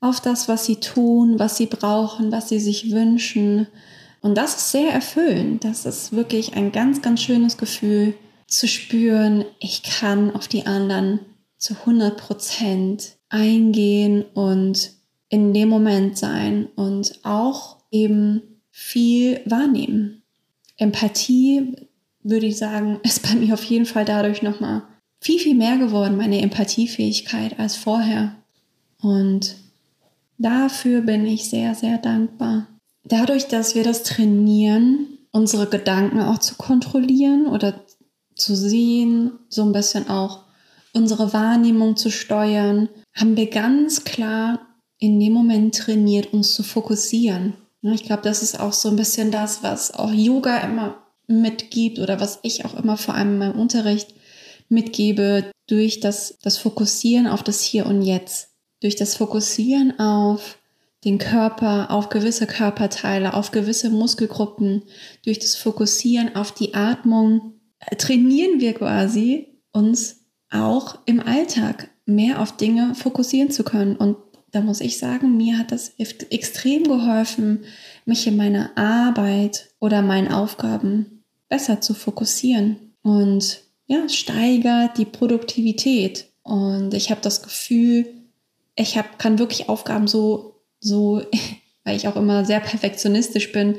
auf 0.00 0.20
das, 0.20 0.48
was 0.48 0.64
sie 0.64 0.76
tun, 0.76 1.38
was 1.38 1.56
sie 1.56 1.66
brauchen, 1.66 2.30
was 2.32 2.48
sie 2.48 2.60
sich 2.60 2.92
wünschen. 2.92 3.66
Und 4.20 4.36
das 4.36 4.54
ist 4.54 4.70
sehr 4.72 4.92
erfüllend. 4.92 5.64
Das 5.64 5.84
ist 5.84 6.12
wirklich 6.12 6.54
ein 6.54 6.72
ganz, 6.72 7.02
ganz 7.02 7.20
schönes 7.20 7.58
Gefühl 7.58 8.14
zu 8.46 8.66
spüren, 8.66 9.44
ich 9.60 9.82
kann 9.82 10.34
auf 10.34 10.48
die 10.48 10.66
anderen 10.66 11.20
zu 11.58 11.74
100 11.74 12.16
Prozent 12.16 13.18
eingehen 13.28 14.24
und 14.32 14.97
in 15.28 15.52
dem 15.52 15.68
Moment 15.68 16.16
sein 16.18 16.68
und 16.74 17.20
auch 17.22 17.76
eben 17.90 18.42
viel 18.70 19.40
wahrnehmen. 19.44 20.22
Empathie, 20.76 21.74
würde 22.22 22.46
ich 22.46 22.56
sagen, 22.56 23.00
ist 23.04 23.22
bei 23.22 23.34
mir 23.34 23.54
auf 23.54 23.64
jeden 23.64 23.86
Fall 23.86 24.04
dadurch 24.04 24.42
nochmal 24.42 24.82
viel, 25.20 25.38
viel 25.38 25.54
mehr 25.54 25.78
geworden, 25.78 26.16
meine 26.16 26.40
Empathiefähigkeit 26.42 27.58
als 27.58 27.76
vorher. 27.76 28.36
Und 29.00 29.56
dafür 30.38 31.00
bin 31.00 31.26
ich 31.26 31.50
sehr, 31.50 31.74
sehr 31.74 31.98
dankbar. 31.98 32.68
Dadurch, 33.04 33.48
dass 33.48 33.74
wir 33.74 33.84
das 33.84 34.02
trainieren, 34.04 35.18
unsere 35.32 35.66
Gedanken 35.66 36.20
auch 36.20 36.38
zu 36.38 36.54
kontrollieren 36.54 37.46
oder 37.46 37.84
zu 38.34 38.54
sehen, 38.54 39.32
so 39.48 39.62
ein 39.62 39.72
bisschen 39.72 40.08
auch 40.08 40.44
unsere 40.92 41.32
Wahrnehmung 41.32 41.96
zu 41.96 42.10
steuern, 42.10 42.88
haben 43.14 43.36
wir 43.36 43.50
ganz 43.50 44.04
klar 44.04 44.60
in 44.98 45.18
dem 45.20 45.32
Moment 45.32 45.76
trainiert, 45.76 46.32
uns 46.32 46.54
zu 46.54 46.62
fokussieren. 46.62 47.54
Ich 47.82 48.04
glaube, 48.04 48.22
das 48.22 48.42
ist 48.42 48.58
auch 48.58 48.72
so 48.72 48.88
ein 48.88 48.96
bisschen 48.96 49.30
das, 49.30 49.62
was 49.62 49.94
auch 49.94 50.12
Yoga 50.12 50.58
immer 50.58 51.06
mitgibt 51.28 51.98
oder 51.98 52.20
was 52.20 52.40
ich 52.42 52.64
auch 52.64 52.74
immer 52.74 52.96
vor 52.96 53.14
allem 53.14 53.34
in 53.34 53.38
meinem 53.38 53.60
Unterricht 53.60 54.14
mitgebe, 54.68 55.50
durch 55.66 56.00
das, 56.00 56.38
das 56.42 56.58
Fokussieren 56.58 57.26
auf 57.26 57.42
das 57.42 57.62
Hier 57.62 57.86
und 57.86 58.02
Jetzt, 58.02 58.50
durch 58.80 58.96
das 58.96 59.14
Fokussieren 59.16 59.98
auf 60.00 60.58
den 61.04 61.18
Körper, 61.18 61.90
auf 61.90 62.08
gewisse 62.08 62.46
Körperteile, 62.46 63.34
auf 63.34 63.50
gewisse 63.50 63.90
Muskelgruppen, 63.90 64.82
durch 65.24 65.38
das 65.38 65.54
Fokussieren 65.54 66.34
auf 66.34 66.52
die 66.52 66.74
Atmung, 66.74 67.60
äh, 67.78 67.96
trainieren 67.96 68.60
wir 68.60 68.74
quasi 68.74 69.62
uns 69.72 70.24
auch 70.50 70.98
im 71.06 71.20
Alltag 71.20 71.90
mehr 72.04 72.40
auf 72.40 72.56
Dinge 72.56 72.94
fokussieren 72.94 73.50
zu 73.50 73.62
können. 73.62 73.96
Und 73.96 74.16
da 74.50 74.60
muss 74.60 74.80
ich 74.80 74.98
sagen, 74.98 75.36
mir 75.36 75.58
hat 75.58 75.72
das 75.72 75.92
extrem 75.98 76.84
geholfen, 76.84 77.64
mich 78.04 78.26
in 78.26 78.36
meiner 78.36 78.76
Arbeit 78.76 79.68
oder 79.78 80.02
meinen 80.02 80.32
Aufgaben 80.32 81.24
besser 81.48 81.80
zu 81.80 81.94
fokussieren. 81.94 82.94
Und 83.02 83.62
ja, 83.86 84.08
steigert 84.08 84.98
die 84.98 85.04
Produktivität. 85.04 86.26
Und 86.42 86.94
ich 86.94 87.10
habe 87.10 87.20
das 87.20 87.42
Gefühl, 87.42 88.06
ich 88.76 88.96
hab, 88.96 89.18
kann 89.18 89.38
wirklich 89.38 89.68
Aufgaben 89.68 90.08
so, 90.08 90.54
so, 90.80 91.22
weil 91.84 91.96
ich 91.96 92.08
auch 92.08 92.16
immer 92.16 92.44
sehr 92.44 92.60
perfektionistisch 92.60 93.52
bin, 93.52 93.76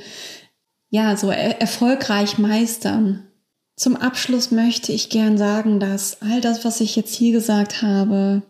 ja, 0.91 1.15
so 1.15 1.29
er 1.29 1.61
erfolgreich 1.61 2.37
meistern. 2.37 3.27
Zum 3.75 3.95
Abschluss 3.95 4.51
möchte 4.51 4.91
ich 4.91 5.09
gern 5.09 5.37
sagen, 5.37 5.79
dass 5.79 6.21
all 6.21 6.41
das, 6.41 6.65
was 6.65 6.81
ich 6.81 6.95
jetzt 6.95 7.15
hier 7.15 7.31
gesagt 7.31 7.81
habe, 7.81 8.41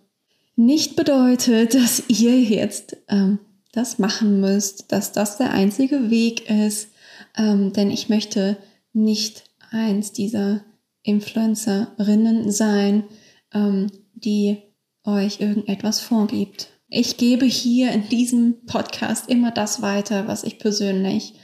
nicht 0.60 0.98
bedeutet, 0.98 1.74
dass 1.74 2.04
ihr 2.10 2.38
jetzt 2.38 2.98
ähm, 3.08 3.40
das 3.72 3.98
machen 3.98 4.42
müsst, 4.42 4.92
dass 4.92 5.14
das 5.14 5.38
der 5.38 5.52
einzige 5.52 6.10
Weg 6.10 6.50
ist, 6.50 6.90
ähm, 7.38 7.72
denn 7.72 7.90
ich 7.90 8.10
möchte 8.10 8.58
nicht 8.92 9.46
eins 9.72 10.12
dieser 10.12 10.66
Influencerinnen 11.02 12.52
sein, 12.52 13.06
ähm, 13.54 13.88
die 14.14 14.58
euch 15.06 15.40
irgendetwas 15.40 16.02
vorgibt. 16.02 16.68
Ich 16.90 17.16
gebe 17.16 17.46
hier 17.46 17.94
in 17.94 18.10
diesem 18.10 18.66
Podcast 18.66 19.30
immer 19.30 19.52
das 19.52 19.82
weiter, 19.82 20.28
was 20.28 20.44
ich 20.44 20.60
persönlich 20.60 21.36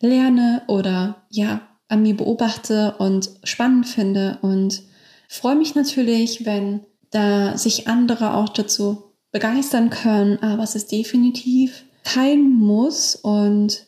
lerne 0.00 0.62
oder 0.68 1.26
ja, 1.28 1.68
an 1.88 2.00
mir 2.00 2.16
beobachte 2.16 2.94
und 2.98 3.28
spannend 3.42 3.86
finde 3.86 4.38
und 4.40 4.84
freue 5.28 5.56
mich 5.56 5.74
natürlich, 5.74 6.46
wenn 6.46 6.86
da 7.14 7.56
sich 7.56 7.86
andere 7.86 8.34
auch 8.34 8.48
dazu 8.48 9.04
begeistern 9.30 9.90
können, 9.90 10.38
aber 10.42 10.62
es 10.62 10.74
ist 10.74 10.92
definitiv 10.92 11.84
kein 12.02 12.50
Muss 12.50 13.16
und 13.16 13.86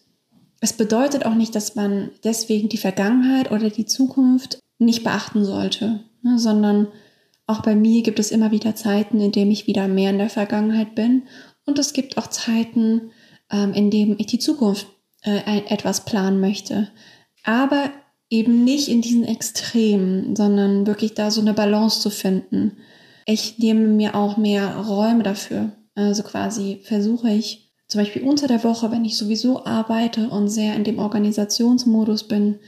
es 0.61 0.73
bedeutet 0.73 1.27
auch 1.27 1.35
nicht, 1.35 1.55
dass 1.55 1.75
man 1.75 2.11
deswegen 2.25 2.69
die 2.69 2.79
Vergangenheit 2.79 3.51
oder 3.51 3.69
die 3.69 3.85
Zukunft 3.85 4.61
nicht 4.79 5.05
beachten 5.05 5.45
sollte, 5.45 6.05
ne, 6.23 6.39
sondern 6.39 6.89
auch 7.47 7.62
bei 7.62 7.77
mir 7.77 8.03
gibt 8.03 8.19
es 8.19 8.31
immer 8.31 8.51
wieder 8.51 8.75
Zeiten, 8.75 9.21
in 9.21 9.33
denen 9.33 9.51
ich 9.51 9.67
wieder 9.67 9.87
mehr 9.87 10.11
in 10.11 10.19
der 10.19 10.31
Vergangenheit 10.31 10.95
bin. 10.95 11.23
Und 11.65 11.79
es 11.79 11.93
gibt 11.93 12.19
auch 12.19 12.27
Zeiten, 12.27 13.11
ähm, 13.51 13.73
in 13.73 13.91
denen 13.91 14.17
ich 14.19 14.27
die 14.27 14.41
Zukunft 14.41 14.89
äh, 15.23 15.62
etwas 15.69 16.05
planen 16.05 16.41
möchte. 16.41 16.89
Aber 17.45 17.91
eben 18.31 18.65
nicht 18.65 18.89
in 18.89 19.01
diesen 19.01 19.25
Extremen, 19.25 20.35
sondern 20.35 20.87
wirklich 20.87 21.15
da 21.15 21.31
so 21.31 21.41
eine 21.41 21.55
Balance 21.55 22.01
zu 22.01 22.11
finden 22.11 22.79
ich 23.27 23.59
nehme 23.59 23.89
mir 23.89 24.15
auch 24.15 24.37
mehr 24.37 24.77
Räume 24.77 25.23
dafür. 25.23 25.73
Also 25.95 26.23
quasi 26.23 26.81
versuche 26.85 27.31
ich 27.31 27.73
zum 27.89 28.01
Beispiel 28.01 28.23
unter 28.23 28.47
der 28.47 28.65
Woche, 28.65 28.91
wenn 28.91 29.05
ich 29.05 29.19
sowieso 29.19 29.67
arbeite 29.67 30.31
und 30.31 30.49
sehr 30.49 30.75
in 30.75 30.85
dem 30.85 30.99
Organisationsmodus 30.99 32.25
bin, 32.25 32.59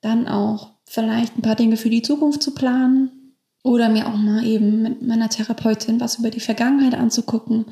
dann 0.00 0.28
auch 0.28 0.70
vielleicht 0.84 1.38
ein 1.38 1.42
paar 1.42 1.54
Dinge 1.54 1.76
für 1.76 1.90
die 1.90 2.02
Zukunft 2.02 2.42
zu 2.42 2.52
planen 2.52 3.10
Oder 3.62 3.88
mir 3.88 4.08
auch 4.08 4.16
mal 4.16 4.44
eben 4.44 4.82
mit 4.82 5.02
meiner 5.02 5.28
Therapeutin 5.28 6.00
was 6.00 6.18
über 6.18 6.30
die 6.30 6.40
Vergangenheit 6.40 6.94
anzugucken. 6.94 7.66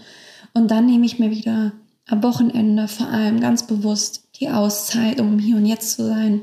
Und 0.54 0.70
dann 0.70 0.86
nehme 0.86 1.04
ich 1.04 1.18
mir 1.18 1.32
wieder 1.32 1.72
am 2.06 2.22
Wochenende 2.22 2.86
vor 2.86 3.08
allem 3.08 3.40
ganz 3.40 3.66
bewusst 3.66 4.28
die 4.40 4.48
Auszeit, 4.48 5.20
um 5.20 5.38
hier 5.38 5.56
und 5.56 5.66
jetzt 5.66 5.96
zu 5.96 6.06
sein, 6.06 6.42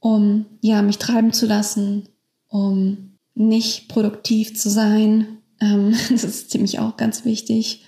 um 0.00 0.46
ja 0.62 0.80
mich 0.80 0.98
treiben 0.98 1.32
zu 1.32 1.46
lassen, 1.46 2.08
um 2.48 3.07
nicht 3.38 3.88
produktiv 3.88 4.56
zu 4.56 4.68
sein. 4.68 5.38
Ähm, 5.60 5.94
das 6.10 6.24
ist 6.24 6.50
ziemlich 6.50 6.78
auch 6.78 6.96
ganz 6.96 7.24
wichtig. 7.24 7.84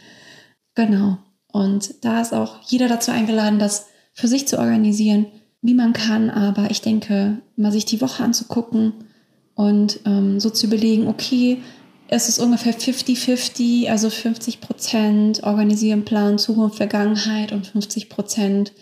Genau. 0.74 1.18
Und 1.52 2.04
da 2.04 2.20
ist 2.20 2.32
auch 2.32 2.60
jeder 2.66 2.88
dazu 2.88 3.10
eingeladen, 3.10 3.58
das 3.58 3.88
für 4.12 4.28
sich 4.28 4.46
zu 4.46 4.58
organisieren, 4.58 5.26
wie 5.62 5.74
man 5.74 5.92
kann. 5.92 6.30
Aber 6.30 6.70
ich 6.70 6.80
denke, 6.80 7.38
mal 7.56 7.72
sich 7.72 7.84
die 7.84 8.00
Woche 8.00 8.22
anzugucken 8.22 8.92
und 9.54 10.00
ähm, 10.06 10.40
so 10.40 10.50
zu 10.50 10.66
überlegen, 10.66 11.08
okay, 11.08 11.58
es 12.12 12.28
ist 12.28 12.38
ungefähr 12.40 12.74
50-50, 12.74 13.88
also 13.88 14.10
50 14.10 14.60
Prozent 14.60 15.42
organisieren, 15.44 16.04
planen, 16.04 16.38
Zukunft, 16.38 16.76
Vergangenheit 16.76 17.52
und 17.52 17.68
50 17.68 18.08
Prozent 18.08 18.72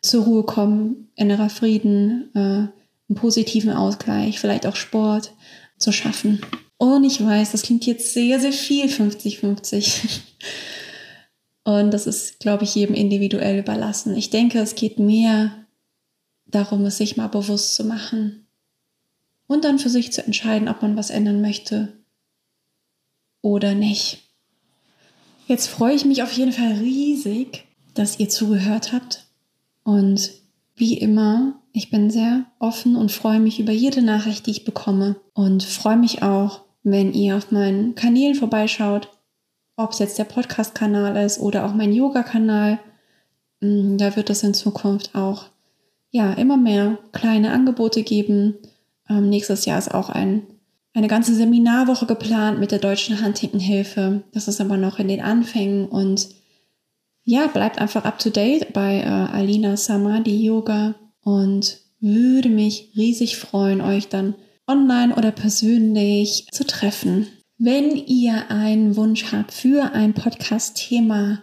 zur 0.00 0.24
Ruhe 0.24 0.42
kommen, 0.42 1.08
innerer 1.14 1.50
Frieden, 1.50 2.30
äh, 2.34 2.38
einen 2.38 3.16
positiven 3.16 3.72
Ausgleich, 3.72 4.40
vielleicht 4.40 4.66
auch 4.66 4.76
Sport 4.76 5.32
zu 5.84 5.92
schaffen. 5.92 6.40
Und 6.78 7.04
ich 7.04 7.24
weiß, 7.24 7.52
das 7.52 7.62
klingt 7.62 7.86
jetzt 7.86 8.12
sehr, 8.12 8.40
sehr 8.40 8.52
viel, 8.52 8.86
50-50. 8.86 10.20
Und 11.64 11.92
das 11.92 12.06
ist, 12.06 12.40
glaube 12.40 12.64
ich, 12.64 12.74
jedem 12.74 12.94
individuell 12.94 13.58
überlassen. 13.58 14.16
Ich 14.16 14.30
denke, 14.30 14.58
es 14.58 14.74
geht 14.74 14.98
mehr 14.98 15.64
darum, 16.46 16.84
es 16.84 16.98
sich 16.98 17.16
mal 17.16 17.28
bewusst 17.28 17.74
zu 17.74 17.84
machen 17.84 18.46
und 19.46 19.64
dann 19.64 19.78
für 19.78 19.88
sich 19.88 20.12
zu 20.12 20.24
entscheiden, 20.24 20.68
ob 20.68 20.82
man 20.82 20.96
was 20.96 21.10
ändern 21.10 21.40
möchte 21.40 21.92
oder 23.40 23.74
nicht. 23.74 24.22
Jetzt 25.46 25.68
freue 25.68 25.94
ich 25.94 26.04
mich 26.04 26.22
auf 26.22 26.32
jeden 26.32 26.52
Fall 26.52 26.72
riesig, 26.72 27.64
dass 27.94 28.18
ihr 28.18 28.28
zugehört 28.28 28.92
habt. 28.92 29.26
Und 29.84 30.30
wie 30.74 30.98
immer, 30.98 31.60
ich 31.72 31.90
bin 31.90 32.10
sehr 32.10 32.44
offen 32.58 32.96
und 32.96 33.12
freue 33.12 33.40
mich 33.40 33.60
über 33.60 33.72
jede 33.72 34.02
Nachricht, 34.02 34.46
die 34.46 34.50
ich 34.52 34.64
bekomme. 34.64 35.16
Und 35.32 35.62
freue 35.62 35.96
mich 35.96 36.22
auch, 36.22 36.62
wenn 36.82 37.12
ihr 37.12 37.36
auf 37.36 37.50
meinen 37.50 37.94
Kanälen 37.94 38.34
vorbeischaut, 38.34 39.08
ob 39.76 39.92
es 39.92 39.98
jetzt 39.98 40.18
der 40.18 40.24
Podcast-Kanal 40.24 41.16
ist 41.24 41.40
oder 41.40 41.64
auch 41.64 41.74
mein 41.74 41.92
Yoga-Kanal. 41.92 42.78
Mm, 43.60 43.96
da 43.96 44.14
wird 44.16 44.30
es 44.30 44.42
in 44.42 44.54
Zukunft 44.54 45.14
auch 45.14 45.46
ja 46.10 46.32
immer 46.34 46.56
mehr 46.56 46.98
kleine 47.12 47.52
Angebote 47.52 48.02
geben. 48.02 48.54
Ähm, 49.08 49.28
nächstes 49.28 49.64
Jahr 49.64 49.78
ist 49.78 49.92
auch 49.92 50.10
ein 50.10 50.42
eine 50.94 51.08
ganze 51.08 51.34
Seminarwoche 51.34 52.06
geplant 52.06 52.60
mit 52.60 52.70
der 52.70 52.78
Deutschen 52.78 53.22
Huntington-Hilfe. 53.22 54.22
Das 54.32 54.46
ist 54.46 54.60
aber 54.60 54.76
noch 54.76 55.00
in 55.00 55.08
den 55.08 55.20
Anfängen 55.20 55.86
und 55.86 56.28
ja, 57.24 57.46
bleibt 57.46 57.78
einfach 57.78 58.04
up 58.04 58.18
to 58.18 58.30
date 58.30 58.72
bei 58.72 59.00
äh, 59.00 59.06
Alina 59.06 59.76
Samadhi 59.76 60.44
Yoga 60.44 60.94
und 61.22 61.78
würde 62.00 62.48
mich 62.48 62.92
riesig 62.96 63.36
freuen, 63.36 63.80
euch 63.80 64.08
dann 64.08 64.34
online 64.66 65.14
oder 65.14 65.30
persönlich 65.30 66.46
zu 66.52 66.66
treffen. 66.66 67.26
Wenn 67.56 67.96
ihr 67.96 68.50
einen 68.50 68.96
Wunsch 68.96 69.32
habt 69.32 69.52
für 69.52 69.92
ein 69.92 70.12
Podcast-Thema, 70.12 71.42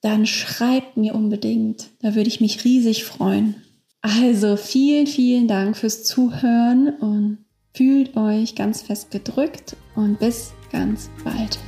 dann 0.00 0.26
schreibt 0.26 0.96
mir 0.96 1.14
unbedingt. 1.14 1.88
Da 2.00 2.14
würde 2.14 2.28
ich 2.28 2.40
mich 2.40 2.64
riesig 2.64 3.04
freuen. 3.04 3.56
Also 4.02 4.56
vielen, 4.56 5.06
vielen 5.06 5.48
Dank 5.48 5.76
fürs 5.76 6.04
Zuhören 6.04 6.88
und 7.00 7.38
Fühlt 7.74 8.16
euch 8.18 8.54
ganz 8.54 8.82
fest 8.82 9.10
gedrückt 9.10 9.76
und 9.94 10.18
bis 10.18 10.52
ganz 10.70 11.08
bald. 11.24 11.58